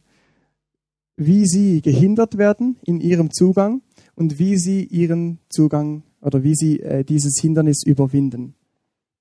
[1.16, 3.82] wie sie gehindert werden in ihrem Zugang
[4.14, 8.54] und wie sie ihren Zugang oder wie sie äh, dieses Hindernis überwinden.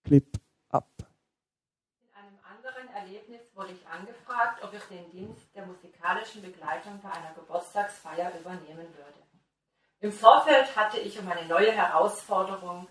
[0.03, 0.25] Clip
[0.69, 0.89] ab.
[2.01, 7.09] In einem anderen Erlebnis wurde ich angefragt, ob ich den Dienst der musikalischen Begleitung bei
[7.09, 9.16] einer Geburtstagsfeier übernehmen würde.
[9.99, 12.87] Im Vorfeld hatte ich um eine neue Herausforderung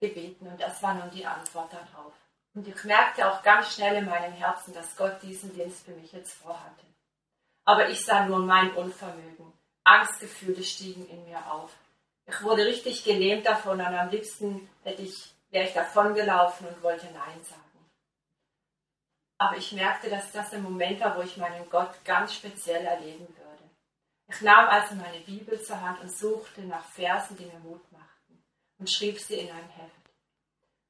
[0.00, 2.12] gebeten und das war nun die Antwort darauf.
[2.54, 6.12] Und ich merkte auch ganz schnell in meinem Herzen, dass Gott diesen Dienst für mich
[6.12, 6.86] jetzt vorhatte.
[7.64, 9.52] Aber ich sah nur mein Unvermögen
[9.84, 11.70] Angstgefühle stiegen in mir auf.
[12.26, 17.06] Ich wurde richtig gelähmt davon und am liebsten hätte ich, wäre ich davongelaufen und wollte
[17.06, 17.60] Nein sagen.
[19.36, 23.28] Aber ich merkte, dass das ein Moment war, wo ich meinen Gott ganz speziell erleben
[23.28, 23.43] würde.
[24.28, 28.42] Ich nahm also meine Bibel zur Hand und suchte nach Versen, die mir Mut machten
[28.78, 30.04] und schrieb sie in ein Heft.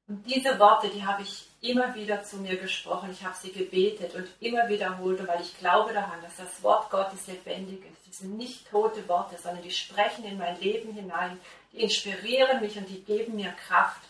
[0.07, 3.09] Und diese Worte, die habe ich immer wieder zu mir gesprochen.
[3.11, 7.25] Ich habe sie gebetet und immer wiederholt, weil ich glaube daran, dass das Wort Gottes
[7.25, 8.07] lebendig ist.
[8.07, 11.39] Das sind nicht tote Worte, sondern die sprechen in mein Leben hinein,
[11.71, 14.01] die inspirieren mich und die geben mir Kraft.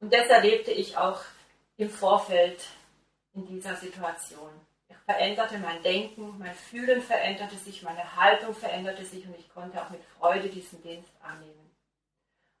[0.00, 1.20] Und das erlebte ich auch
[1.76, 2.62] im Vorfeld
[3.34, 4.50] in dieser Situation.
[5.04, 9.90] Veränderte mein Denken, mein Fühlen veränderte sich, meine Haltung veränderte sich und ich konnte auch
[9.90, 11.70] mit Freude diesen Dienst annehmen.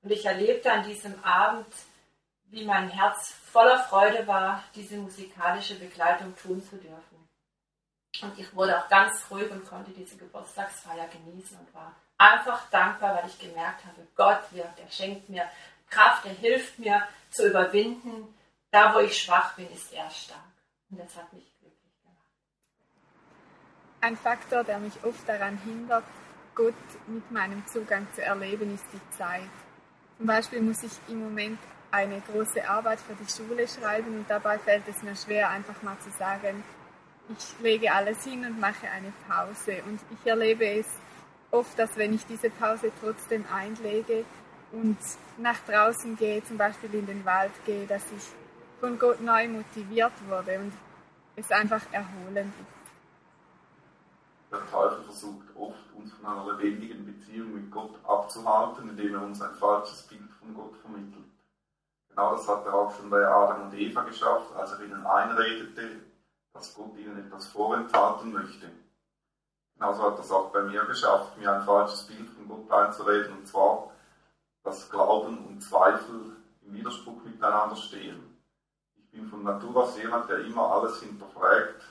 [0.02, 1.72] Und ich erlebte an diesem Abend,
[2.44, 7.28] wie mein Herz voller Freude war, diese musikalische Begleitung tun zu dürfen.
[8.20, 13.16] Und ich wurde auch ganz ruhig und konnte diese Geburtstagsfeier genießen und war einfach dankbar,
[13.16, 15.48] weil ich gemerkt habe, Gott wirkt, er schenkt mir
[15.88, 18.34] Kraft, er hilft mir zu überwinden.
[18.70, 20.40] Da, wo ich schwach bin, ist er stark.
[20.90, 21.51] Und das hat mich.
[24.04, 26.02] Ein Faktor, der mich oft daran hindert,
[26.56, 26.74] Gott
[27.06, 29.48] mit meinem Zugang zu erleben, ist die Zeit.
[30.18, 31.60] Zum Beispiel muss ich im Moment
[31.92, 35.96] eine große Arbeit für die Schule schreiben und dabei fällt es mir schwer, einfach mal
[36.00, 36.64] zu sagen,
[37.28, 39.80] ich lege alles hin und mache eine Pause.
[39.86, 40.88] Und ich erlebe es
[41.52, 44.24] oft, dass wenn ich diese Pause trotzdem einlege
[44.72, 44.98] und
[45.38, 48.24] nach draußen gehe, zum Beispiel in den Wald gehe, dass ich
[48.80, 50.72] von Gott neu motiviert wurde und
[51.36, 52.81] es einfach erholend ist.
[54.52, 59.40] Der Teufel versucht oft, uns von einer lebendigen Beziehung mit Gott abzuhalten, indem er uns
[59.40, 61.24] ein falsches Bild von Gott vermittelt.
[62.10, 66.02] Genau das hat er auch schon bei Adam und Eva geschafft, als er ihnen einredete,
[66.52, 68.70] dass Gott ihnen etwas vorenthalten möchte.
[69.74, 73.48] Genauso hat es auch bei mir geschafft, mir ein falsches Bild von Gott einzureden, und
[73.48, 73.90] zwar,
[74.64, 78.38] dass Glauben und Zweifel im Widerspruch miteinander stehen.
[78.96, 81.82] Ich bin von Natur aus jemand, der immer alles hinterfragt.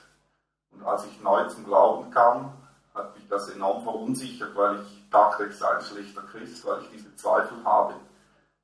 [0.84, 2.52] Als ich neu zum Glauben kam,
[2.94, 6.90] hat mich das enorm verunsichert, weil ich dachte, ich sei ein schlechter Christ, weil ich
[6.90, 7.94] diese Zweifel habe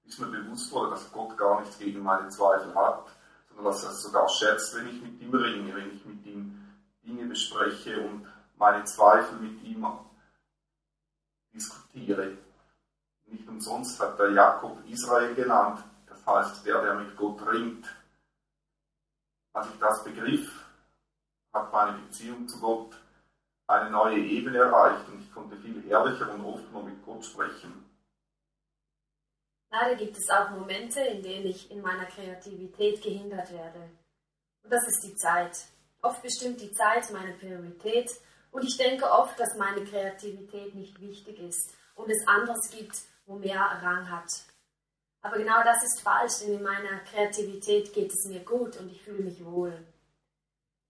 [0.08, 3.06] ist mir bewusst wurde, dass Gott gar nichts gegen meine Zweifel hat,
[3.48, 6.66] sondern dass er es sogar schätzt, wenn ich mit ihm ringe, wenn ich mit ihm
[7.04, 8.26] Dinge bespreche und
[8.56, 9.86] meine Zweifel mit ihm
[11.52, 12.38] diskutiere.
[13.26, 17.86] Nicht umsonst hat der Jakob Israel genannt, das heißt der, der mit Gott ringt.
[19.52, 20.64] Als ich das begriff,
[21.52, 22.94] hat meine Beziehung zu Gott
[23.66, 27.84] eine neue Ebene erreicht und ich konnte viel ehrlicher und offener mit Gott sprechen.
[29.70, 33.90] Leider gibt es auch Momente, in denen ich in meiner Kreativität gehindert werde.
[34.62, 35.58] Und das ist die Zeit.
[36.00, 38.10] Oft bestimmt die Zeit meine Priorität
[38.50, 43.36] und ich denke oft, dass meine Kreativität nicht wichtig ist und es anderes gibt, wo
[43.36, 44.30] mehr Rang hat.
[45.20, 49.02] Aber genau das ist falsch, denn in meiner Kreativität geht es mir gut und ich
[49.02, 49.84] fühle mich wohl.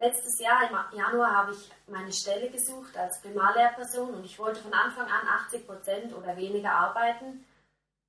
[0.00, 4.72] Letztes Jahr im Januar habe ich meine Stelle gesucht als Primarlehrperson und ich wollte von
[4.72, 7.44] Anfang an 80 Prozent oder weniger arbeiten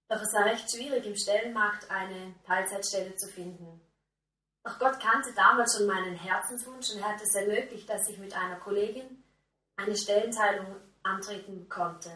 [0.09, 3.79] doch es war recht schwierig, im Stellenmarkt eine Teilzeitstelle zu finden.
[4.63, 8.35] Doch Gott kannte damals schon meinen Herzenswunsch und er hat es ermöglicht, dass ich mit
[8.35, 9.23] einer Kollegin
[9.77, 12.09] eine Stellenteilung antreten konnte.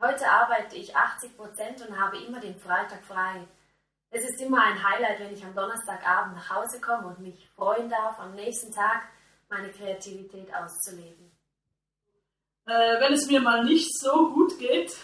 [0.00, 3.46] Heute arbeite ich 80 Prozent und habe immer den Freitag frei.
[4.10, 7.90] Es ist immer ein Highlight, wenn ich am Donnerstagabend nach Hause komme und mich freuen
[7.90, 9.08] darf, am nächsten Tag
[9.50, 11.30] meine Kreativität auszuleben.
[12.66, 14.96] Äh, wenn es mir mal nicht so gut geht,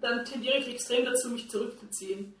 [0.00, 2.34] dann tendiere ich extrem dazu, mich zurückzuziehen.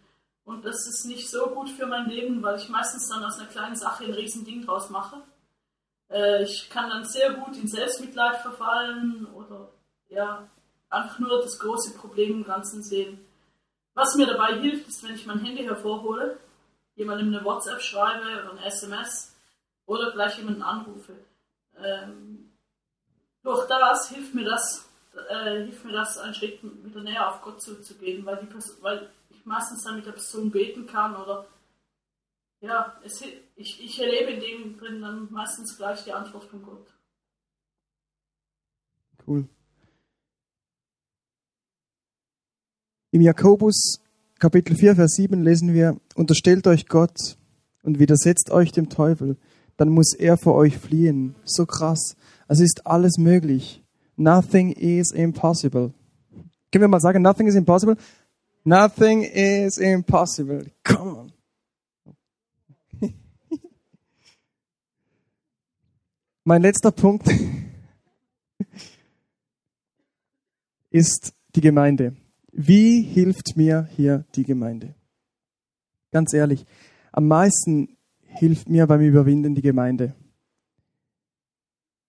[0.44, 3.48] Und das ist nicht so gut für mein Leben, weil ich meistens dann aus einer
[3.48, 5.22] kleinen Sache ein Riesending draus mache.
[6.10, 9.70] Äh, ich kann dann sehr gut in Selbstmitleid verfallen oder
[10.08, 10.48] ja,
[10.90, 13.24] einfach nur das große Problem im Ganzen sehen.
[13.94, 16.38] Was mir dabei hilft, ist, wenn ich mein Handy hervorhole,
[16.94, 19.34] jemandem eine WhatsApp schreibe oder eine SMS
[19.86, 21.14] oder gleich jemanden anrufe.
[21.82, 22.52] Ähm,
[23.42, 24.88] durch das hilft mir das,
[25.30, 29.10] äh, hilft mir das, einen Schritt wieder näher auf Gott zuzugehen, weil, die Person, weil
[29.30, 31.46] ich meistens dann mit der Person beten kann oder
[32.60, 33.22] ja, es,
[33.54, 36.86] ich, ich erlebe in dem drin dann meistens gleich die Antwort von Gott.
[39.26, 39.48] Cool.
[43.10, 44.00] Im Jakobus
[44.38, 47.36] Kapitel 4, Vers 7 lesen wir, unterstellt euch Gott
[47.82, 49.36] und widersetzt euch dem Teufel,
[49.78, 51.34] dann muss er vor euch fliehen.
[51.44, 52.16] So krass.
[52.48, 53.82] Also ist alles möglich.
[54.16, 55.94] Nothing is impossible.
[56.70, 57.96] Können wir mal sagen, nothing is impossible?
[58.64, 60.70] Nothing is impossible.
[60.82, 61.32] Come on.
[66.44, 67.28] mein letzter Punkt
[70.90, 72.16] ist die Gemeinde.
[72.50, 74.96] Wie hilft mir hier die Gemeinde?
[76.10, 76.66] Ganz ehrlich,
[77.12, 77.97] am meisten
[78.28, 80.14] hilft mir beim Überwinden die Gemeinde.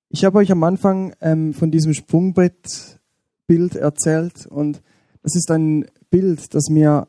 [0.10, 4.82] Ich habe euch am Anfang ähm, von diesem Sprungbrettbild erzählt und
[5.22, 7.08] das ist ein Bild, das mir,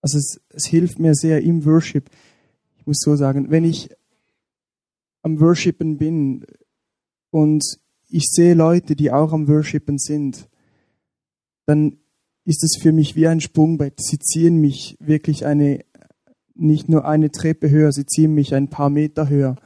[0.00, 2.10] also es, es hilft mir sehr im Worship.
[2.78, 3.90] Ich muss so sagen, wenn ich
[5.22, 6.46] am Worshipen bin
[7.30, 7.64] und
[8.08, 10.48] ich sehe Leute, die auch am Worshipen sind,
[11.66, 11.98] dann
[12.44, 14.00] ist es für mich wie ein Sprungbrett.
[14.00, 15.84] Sie ziehen mich wirklich eine,
[16.54, 19.56] nicht nur eine Treppe höher, sie ziehen mich ein paar Meter höher.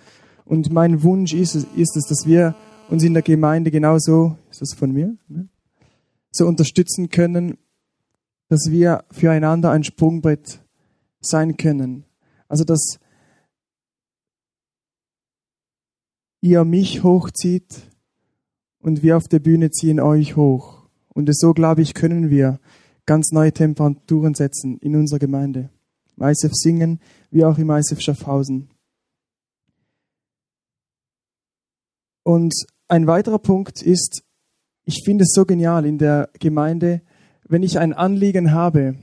[0.44, 2.54] Und mein Wunsch ist es, ist es dass wir
[2.88, 5.16] uns in der Gemeinde genauso, ist das von mir,
[6.30, 7.58] so unterstützen können,
[8.48, 10.60] dass wir füreinander ein Sprungbrett
[11.20, 12.04] sein können.
[12.48, 13.00] Also, dass
[16.40, 17.90] ihr mich hochzieht
[18.78, 20.86] und wir auf der Bühne ziehen euch hoch.
[21.08, 22.60] Und so, glaube ich, können wir
[23.04, 25.70] ganz neue Temperaturen setzen in unserer Gemeinde.
[26.16, 27.00] Im ISF singen,
[27.30, 28.70] wie auch im ISF Schaffhausen.
[32.22, 32.54] Und
[32.88, 34.22] ein weiterer Punkt ist,
[34.84, 37.02] ich finde es so genial in der Gemeinde,
[37.48, 38.96] wenn ich ein Anliegen habe,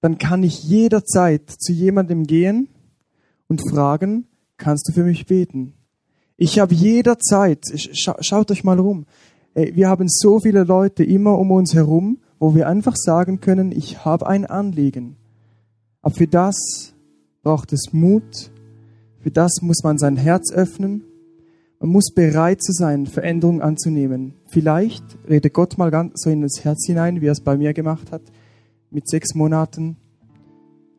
[0.00, 2.68] dann kann ich jederzeit zu jemandem gehen
[3.48, 4.26] und fragen,
[4.58, 5.74] kannst du für mich beten?
[6.36, 9.06] Ich habe jederzeit, schaut euch mal rum,
[9.54, 14.04] wir haben so viele Leute immer um uns herum, wo wir einfach sagen können, ich
[14.04, 15.16] habe ein Anliegen.
[16.04, 16.92] Aber für das
[17.42, 18.52] braucht es Mut,
[19.20, 21.02] für das muss man sein Herz öffnen,
[21.80, 24.34] man muss bereit zu sein, Veränderung anzunehmen.
[24.46, 27.72] Vielleicht redet Gott mal ganz so in das Herz hinein, wie er es bei mir
[27.72, 28.20] gemacht hat,
[28.90, 29.96] mit sechs Monaten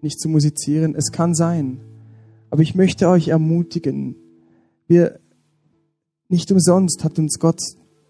[0.01, 0.95] nicht zu musizieren.
[0.95, 1.81] Es kann sein.
[2.49, 4.15] Aber ich möchte euch ermutigen,
[4.87, 5.19] wir,
[6.29, 7.61] nicht umsonst hat uns Gott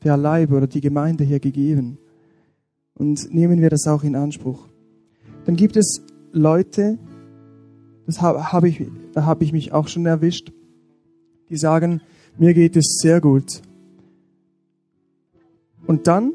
[0.06, 1.98] der Leib oder die Gemeinde hier gegeben.
[2.94, 4.70] Und nehmen wir das auch in Anspruch.
[5.44, 6.02] Dann gibt es
[6.36, 7.00] Leute,
[8.06, 10.52] das habe ich, da habe ich mich auch schon erwischt,
[11.50, 12.02] die sagen,
[12.38, 13.62] mir geht es sehr gut.
[15.88, 16.34] Und dann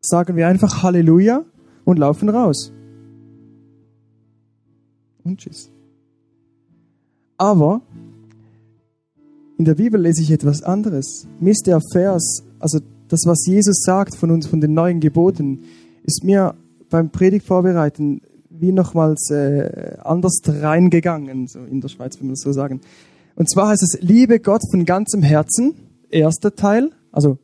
[0.00, 1.44] sagen wir einfach Halleluja
[1.84, 2.72] und laufen raus.
[5.24, 5.70] Und tschüss.
[7.38, 7.80] Aber
[9.56, 11.26] in der Bibel lese ich etwas anderes.
[11.40, 15.60] Mir der Vers, also das, was Jesus sagt von uns, von den neuen Geboten,
[16.02, 16.54] ist mir
[16.90, 18.20] beim Predigt vorbereiten
[18.58, 22.80] wie nochmals äh, anders reingegangen, so in der Schweiz, wenn man das so sagen.
[23.34, 25.74] Und zwar heißt es, liebe Gott von ganzem Herzen,
[26.10, 27.38] erster Teil, also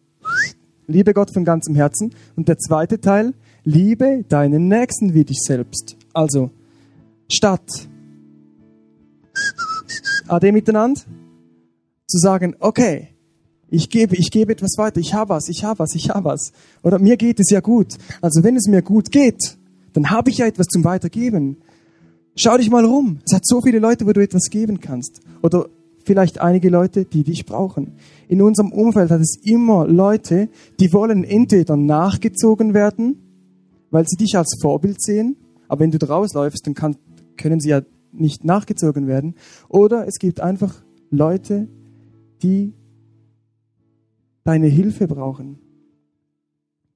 [0.87, 2.15] liebe Gott von ganzem Herzen.
[2.37, 3.35] Und der zweite Teil,
[3.65, 5.97] liebe deinen Nächsten wie dich selbst.
[6.13, 6.51] Also,
[7.29, 7.89] statt
[10.29, 11.01] Ade miteinander,
[12.07, 13.09] zu sagen, okay,
[13.69, 16.53] ich gebe, ich gebe etwas weiter, ich habe was, ich habe was, ich habe was.
[16.83, 17.97] Oder mir geht es ja gut.
[18.21, 19.57] Also wenn es mir gut geht,
[19.93, 21.59] dann habe ich ja etwas zum Weitergeben.
[22.35, 23.19] Schau dich mal rum.
[23.27, 25.21] Es hat so viele Leute, wo du etwas geben kannst.
[25.43, 25.69] Oder
[26.05, 27.93] vielleicht einige Leute, die dich brauchen.
[28.29, 30.49] In unserem Umfeld hat es immer Leute,
[30.81, 33.17] die wollen entweder nachgezogen werden,
[33.91, 35.37] weil sie dich als Vorbild sehen,
[35.69, 36.97] aber wenn du draus läufst, dann kann,
[37.37, 37.83] können sie ja
[38.13, 39.35] nicht nachgezogen werden.
[39.69, 41.69] Oder es gibt einfach Leute,
[42.43, 42.75] die
[44.45, 45.59] deine Hilfe brauchen.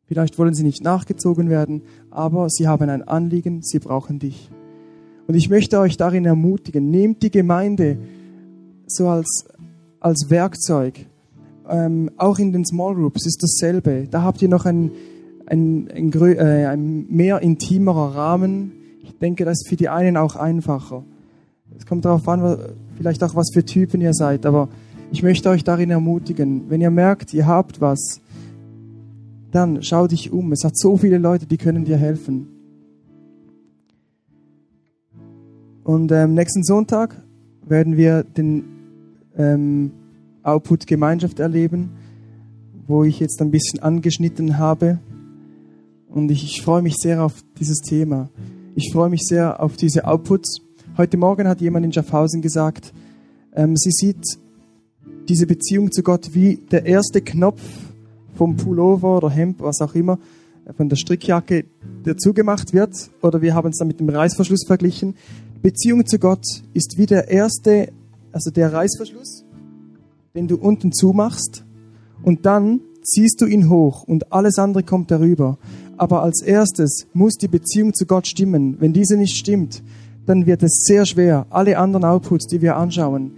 [0.06, 4.50] Vielleicht wollen sie nicht nachgezogen werden, aber sie haben ein Anliegen, sie brauchen dich.
[5.26, 7.98] Und ich möchte euch darin ermutigen, nehmt die Gemeinde
[8.86, 9.46] so als,
[9.98, 11.06] als Werkzeug.
[11.68, 14.06] Ähm, auch in den Small Groups ist dasselbe.
[14.08, 14.92] Da habt ihr noch ein,
[15.46, 18.72] ein, ein, äh, ein mehr intimerer Rahmen.
[19.02, 21.02] Ich denke, das ist für die einen auch einfacher.
[21.76, 22.58] Es kommt darauf an,
[22.96, 24.68] vielleicht auch was für Typen ihr seid, aber
[25.10, 28.20] ich möchte euch darin ermutigen, wenn ihr merkt, ihr habt was,
[29.56, 30.52] dann schau dich um.
[30.52, 32.48] Es hat so viele Leute, die können dir helfen.
[35.82, 37.22] Und ähm, nächsten Sonntag
[37.64, 38.64] werden wir den
[39.36, 39.92] ähm,
[40.42, 41.90] Output Gemeinschaft erleben,
[42.86, 44.98] wo ich jetzt ein bisschen angeschnitten habe.
[46.10, 48.28] Und ich, ich freue mich sehr auf dieses Thema.
[48.74, 50.58] Ich freue mich sehr auf diese Outputs.
[50.98, 52.92] Heute Morgen hat jemand in Schaffhausen gesagt,
[53.54, 54.38] ähm, sie sieht
[55.30, 57.62] diese Beziehung zu Gott wie der erste Knopf
[58.36, 60.18] vom Pullover oder Hemd, was auch immer,
[60.76, 61.64] von der Strickjacke,
[62.04, 63.10] der zugemacht wird.
[63.22, 65.14] Oder wir haben es dann mit dem Reißverschluss verglichen.
[65.62, 67.92] Beziehung zu Gott ist wie der erste,
[68.32, 69.44] also der Reißverschluss,
[70.34, 71.64] den du unten zumachst.
[72.22, 75.58] Und dann ziehst du ihn hoch und alles andere kommt darüber.
[75.96, 78.76] Aber als erstes muss die Beziehung zu Gott stimmen.
[78.80, 79.82] Wenn diese nicht stimmt,
[80.26, 83.32] dann wird es sehr schwer, alle anderen Outputs, die wir anschauen,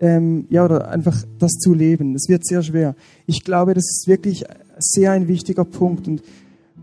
[0.00, 2.12] ähm, ja, oder einfach das zu leben.
[2.12, 2.94] Das wird sehr schwer.
[3.26, 4.44] Ich glaube, das ist wirklich
[4.78, 6.06] sehr ein wichtiger Punkt.
[6.06, 6.22] Und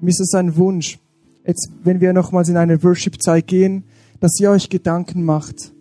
[0.01, 0.99] Mir ist es ein Wunsch,
[1.45, 3.85] jetzt, wenn wir nochmals in eine Worship-Zeit gehen,
[4.19, 5.71] dass ihr euch Gedanken macht,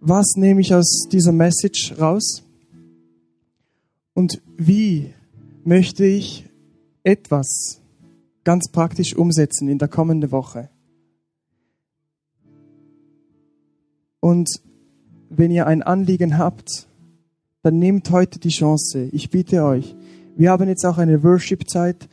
[0.00, 2.42] was nehme ich aus dieser Message raus?
[4.14, 5.12] Und wie
[5.64, 6.48] möchte ich
[7.02, 7.80] etwas
[8.44, 10.70] ganz praktisch umsetzen in der kommenden Woche?
[14.20, 14.48] Und
[15.36, 16.86] wenn ihr ein Anliegen habt,
[17.62, 19.08] dann nehmt heute die Chance.
[19.12, 19.94] Ich bitte euch,
[20.36, 22.08] wir haben jetzt auch eine Worship-Zeit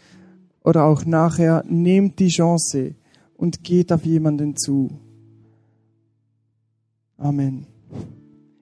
[0.64, 2.96] oder auch nachher, nehmt die Chance
[3.36, 4.90] und geht auf jemanden zu.
[7.18, 7.66] Amen.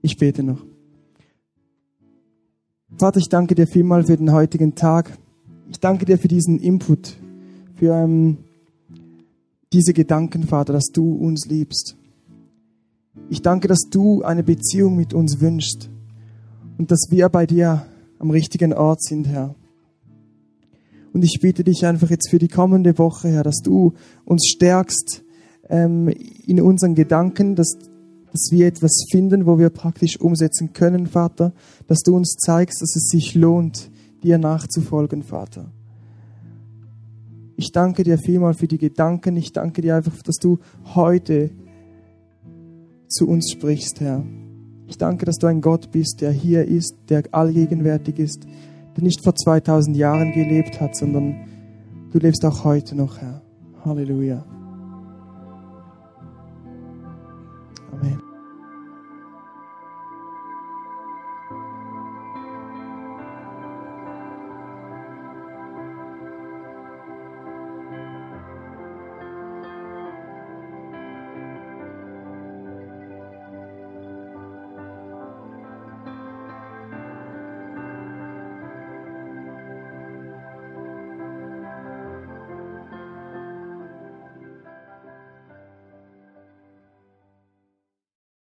[0.01, 0.63] Ich bete noch.
[2.97, 5.17] Vater, ich danke dir vielmal für den heutigen Tag.
[5.69, 7.17] Ich danke dir für diesen Input,
[7.75, 8.37] für ähm,
[9.73, 11.97] diese Gedanken, Vater, dass du uns liebst.
[13.30, 15.89] Ich danke, dass du eine Beziehung mit uns wünschst
[16.78, 17.86] und dass wir bei dir
[18.20, 19.55] am richtigen Ort sind, Herr.
[21.13, 23.93] Und ich bitte dich einfach jetzt für die kommende Woche, Herr, dass du
[24.24, 25.24] uns stärkst
[25.70, 26.09] ähm,
[26.45, 27.78] in unseren Gedanken, dass,
[28.32, 31.53] dass wir etwas finden, wo wir praktisch umsetzen können, Vater,
[31.88, 33.89] dass du uns zeigst, dass es sich lohnt,
[34.24, 35.72] dir nachzufolgen, Vater.
[37.55, 39.36] Ich danke dir vielmal für die Gedanken.
[39.36, 40.59] Ich danke dir einfach, dass du
[40.93, 41.49] heute
[43.07, 44.23] zu uns sprichst, Herr.
[44.87, 48.45] Ich danke, dass du ein Gott bist, der hier ist, der allgegenwärtig ist,
[48.95, 51.35] der nicht vor 2000 Jahren gelebt hat, sondern
[52.11, 53.41] du lebst auch heute noch, Herr.
[53.83, 54.45] Halleluja.